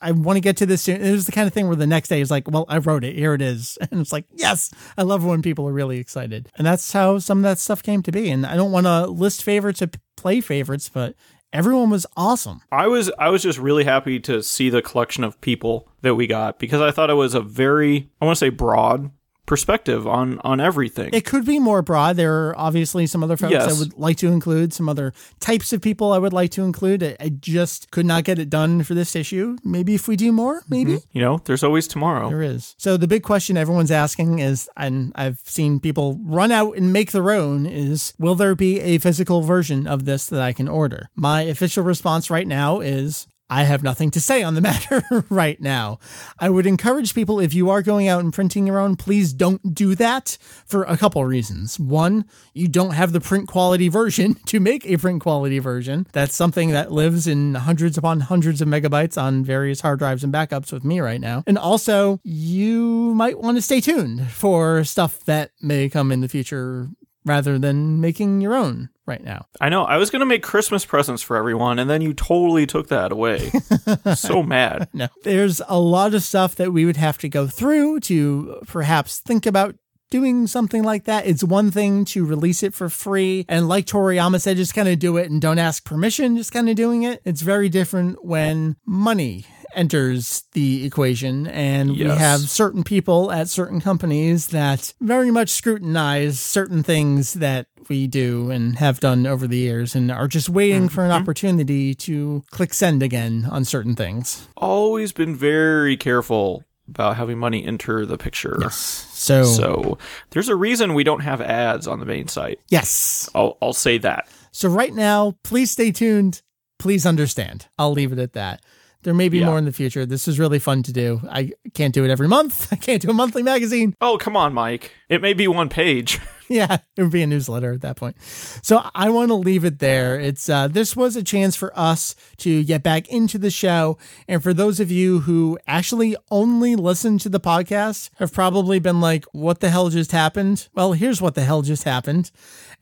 [0.00, 1.00] I, want to get to this soon.
[1.00, 3.04] It was the kind of thing where the next day is like, well, I wrote
[3.04, 3.16] it.
[3.16, 3.78] Here it is.
[3.90, 6.48] And it's like, yes, I love when people are really excited.
[6.56, 8.30] And that's how some of that stuff came to be.
[8.30, 11.16] And I don't want to list favorites or play favorites, but
[11.52, 12.60] everyone was awesome.
[12.70, 16.26] I was I was just really happy to see the collection of people that we
[16.26, 19.10] got because I thought it was a very I want to say broad
[19.50, 21.10] perspective on on everything.
[21.12, 22.14] It could be more broad.
[22.14, 23.68] There are obviously some other folks Yes.
[23.68, 27.02] I would like to include, some other types of people I would like to include.
[27.02, 29.56] I, I just could not get it done for this issue.
[29.64, 30.74] Maybe if we do more, mm-hmm.
[30.74, 32.30] maybe you know, there's always tomorrow.
[32.30, 32.76] there is.
[32.78, 37.10] So the big question everyone's asking is, and I've seen people run out and make
[37.10, 41.10] their own, is will there be a physical version of this that I can order?
[41.16, 45.60] My official response right now is I have nothing to say on the matter right
[45.60, 45.98] now.
[46.38, 49.74] I would encourage people if you are going out and printing your own, please don't
[49.74, 51.78] do that for a couple reasons.
[51.78, 52.24] One,
[52.54, 56.06] you don't have the print quality version to make a print quality version.
[56.12, 60.32] That's something that lives in hundreds upon hundreds of megabytes on various hard drives and
[60.32, 61.42] backups with me right now.
[61.46, 66.28] And also, you might want to stay tuned for stuff that may come in the
[66.28, 66.88] future
[67.30, 69.46] rather than making your own right now.
[69.60, 69.84] I know.
[69.84, 73.12] I was going to make Christmas presents for everyone, and then you totally took that
[73.12, 73.52] away.
[74.16, 74.88] so mad.
[74.92, 79.20] No, there's a lot of stuff that we would have to go through to perhaps
[79.20, 79.76] think about
[80.10, 81.24] doing something like that.
[81.24, 83.46] It's one thing to release it for free.
[83.48, 86.68] And like Toriyama said, just kind of do it and don't ask permission, just kind
[86.68, 87.22] of doing it.
[87.24, 92.10] It's very different when money enters the equation and yes.
[92.10, 98.06] we have certain people at certain companies that very much scrutinize certain things that we
[98.06, 100.94] do and have done over the years and are just waiting mm-hmm.
[100.94, 104.48] for an opportunity to click send again on certain things.
[104.56, 108.58] Always been very careful about having money enter the picture.
[108.60, 108.76] Yes.
[109.12, 109.98] So, so
[110.30, 112.60] there's a reason we don't have ads on the main site.
[112.68, 113.28] Yes.
[113.34, 114.28] I'll, I'll say that.
[114.52, 116.42] So right now, please stay tuned.
[116.78, 117.68] Please understand.
[117.78, 118.62] I'll leave it at that.
[119.02, 119.46] There may be yeah.
[119.46, 120.04] more in the future.
[120.04, 121.22] This is really fun to do.
[121.30, 122.68] I can't do it every month.
[122.72, 123.94] I can't do a monthly magazine.
[124.00, 124.92] Oh, come on, Mike.
[125.08, 126.20] It may be one page.
[126.54, 128.16] yeah, it would be a newsletter at that point.
[128.20, 130.18] So I want to leave it there.
[130.18, 134.42] It's uh, this was a chance for us to get back into the show, and
[134.42, 139.26] for those of you who actually only listen to the podcast, have probably been like,
[139.26, 142.32] "What the hell just happened?" Well, here's what the hell just happened,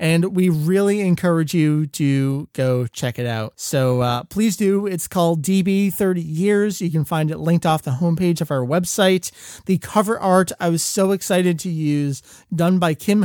[0.00, 3.52] and we really encourage you to go check it out.
[3.56, 4.86] So uh, please do.
[4.86, 6.80] It's called DB 30 Years.
[6.80, 9.30] You can find it linked off the homepage of our website.
[9.66, 12.22] The cover art I was so excited to use,
[12.54, 13.24] done by Kim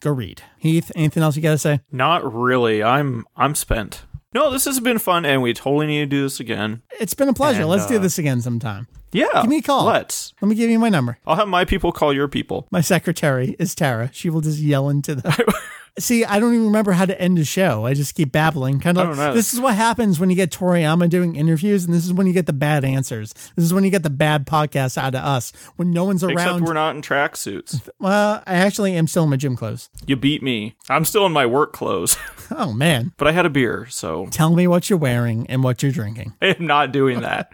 [0.01, 0.43] go read.
[0.59, 1.81] Heath, anything else you got to say?
[1.93, 2.83] Not really.
[2.83, 4.05] I'm I'm spent.
[4.33, 6.83] No, this has been fun, and we totally need to do this again.
[7.01, 7.63] It's been a pleasure.
[7.63, 8.87] And, Let's do uh, this again sometime.
[9.13, 9.87] Yeah, Give me a call.
[9.87, 10.35] Let's.
[10.41, 11.19] Let me give you my number.
[11.27, 12.69] I'll have my people call your people.
[12.71, 14.11] My secretary is Tara.
[14.13, 15.55] She will just yell into the.
[15.99, 17.85] See, I don't even remember how to end a show.
[17.85, 18.79] I just keep babbling.
[18.79, 19.17] Kind of.
[19.17, 19.35] don't.
[19.35, 22.33] This is what happens when you get Toriyama doing interviews, and this is when you
[22.33, 23.33] get the bad answers.
[23.57, 26.39] This is when you get the bad podcasts out of us when no one's around.
[26.39, 27.89] Except we're not in tracksuits.
[27.99, 29.91] well, I actually am still in my gym clothes.
[30.07, 30.77] You beat me.
[30.89, 32.17] I'm still in my work clothes,
[32.53, 35.83] Oh man, but I had a beer, so tell me what you're wearing and what
[35.83, 36.35] you're drinking.
[36.41, 37.53] I am not doing that.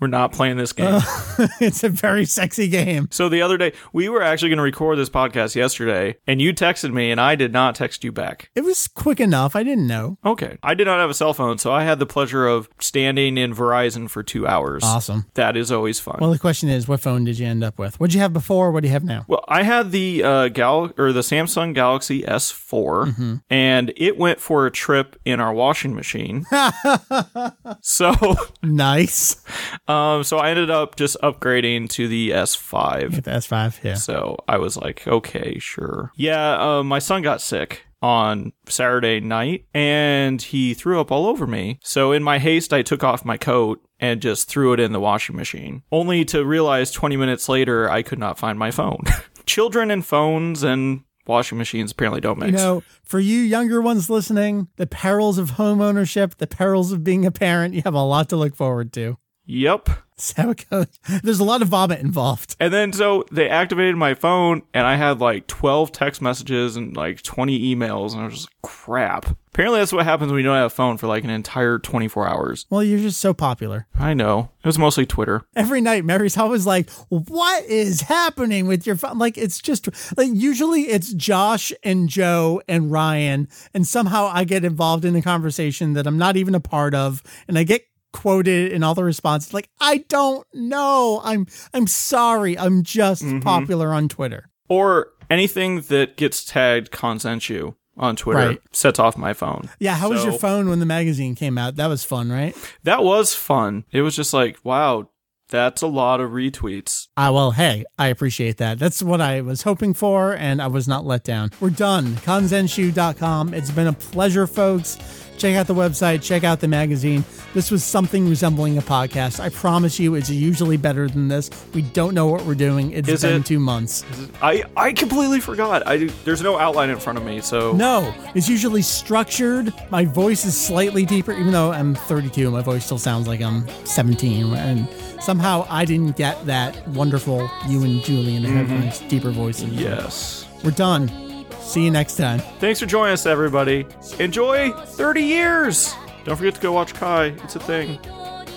[0.00, 1.00] We're not playing this game.
[1.60, 3.08] it's a very sexy game.
[3.10, 6.52] So the other day, we were actually going to record this podcast yesterday, and you
[6.54, 8.50] texted me, and I did not text you back.
[8.54, 9.56] It was quick enough.
[9.56, 10.18] I didn't know.
[10.24, 10.58] Okay.
[10.62, 13.54] I did not have a cell phone, so I had the pleasure of standing in
[13.54, 14.84] Verizon for two hours.
[14.84, 15.26] Awesome.
[15.34, 16.18] That is always fun.
[16.20, 17.98] Well, the question is, what phone did you end up with?
[17.98, 18.70] What'd you have before?
[18.70, 19.24] What do you have now?
[19.26, 24.66] Well, I had the uh, Gal or the Samsung Galaxy S4, and it went for
[24.66, 26.44] a trip in our washing machine.
[27.80, 28.14] so,
[28.62, 29.42] Nice.
[29.88, 33.12] Um, so I ended up just upgrading to the S5.
[33.12, 33.82] Get the S5.
[33.82, 33.94] Yeah.
[33.94, 36.12] So I was like, okay, sure.
[36.14, 41.46] Yeah, uh, my son got sick on Saturday night and he threw up all over
[41.46, 41.80] me.
[41.82, 45.00] So in my haste, I took off my coat and just threw it in the
[45.00, 49.02] washing machine, only to realize 20 minutes later I could not find my phone.
[49.46, 52.52] Children and phones and washing machines apparently don't mix.
[52.52, 57.02] You know, for you younger ones listening, the perils of home ownership, the perils of
[57.02, 59.16] being a parent, you have a lot to look forward to.
[59.48, 59.88] Yep.
[60.18, 60.86] That's how it goes.
[61.22, 62.56] There's a lot of vomit involved.
[62.58, 66.96] And then so they activated my phone and I had like 12 text messages and
[66.96, 69.36] like 20 emails and I was just like, crap.
[69.48, 72.28] Apparently that's what happens when you don't have a phone for like an entire 24
[72.28, 72.66] hours.
[72.68, 73.86] Well, you're just so popular.
[73.96, 74.50] I know.
[74.62, 75.42] It was mostly Twitter.
[75.54, 80.28] Every night, Mary's always like, "What is happening with your phone?" Like it's just like
[80.32, 85.94] usually it's Josh and Joe and Ryan, and somehow I get involved in a conversation
[85.94, 89.52] that I'm not even a part of, and I get quoted in all the responses
[89.54, 91.20] like, "I don't know.
[91.24, 92.58] I'm I'm sorry.
[92.58, 98.60] I'm just popular on Twitter." Or anything that gets tagged Kanzenshuu on Twitter Right.
[98.72, 99.68] sets off my phone.
[99.80, 101.76] Yeah, how was your phone when the magazine came out?
[101.76, 102.54] That was fun, right?
[102.84, 103.84] That was fun.
[103.90, 105.08] It was just like, wow,
[105.48, 107.08] that's a lot of retweets.
[107.16, 108.78] Ah, well, hey, I appreciate that.
[108.78, 111.50] That's what I was hoping for, and I was not let down.
[111.60, 112.14] We're done.
[112.16, 113.54] Kanzenshuu.com.
[113.54, 114.96] It's been a pleasure, folks.
[115.38, 117.24] Check out the website, check out the magazine.
[117.54, 119.38] This was something resembling a podcast.
[119.38, 121.48] I promise you, it's usually better than this.
[121.72, 122.90] We don't know what we're doing.
[122.90, 123.46] It's Is been it?
[123.46, 124.04] two months.
[124.42, 125.86] I, I completely forgot.
[125.86, 129.72] I there's no outline in front of me, so No, it's usually structured.
[129.90, 132.50] My voice is slightly deeper, even though I'm 32.
[132.50, 134.54] My voice still sounds like I'm 17.
[134.54, 134.88] And
[135.20, 138.80] somehow I didn't get that wonderful you and Julian mm-hmm.
[138.80, 139.72] nice deeper voices.
[139.72, 140.46] yes.
[140.64, 141.27] We're done.
[141.68, 142.38] See you next time.
[142.60, 143.86] Thanks for joining us, everybody.
[144.18, 145.94] Enjoy 30 years.
[146.24, 147.26] Don't forget to go watch Kai.
[147.44, 147.98] It's a thing.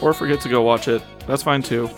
[0.01, 1.03] Or forget to go watch it.
[1.27, 1.89] That's fine too.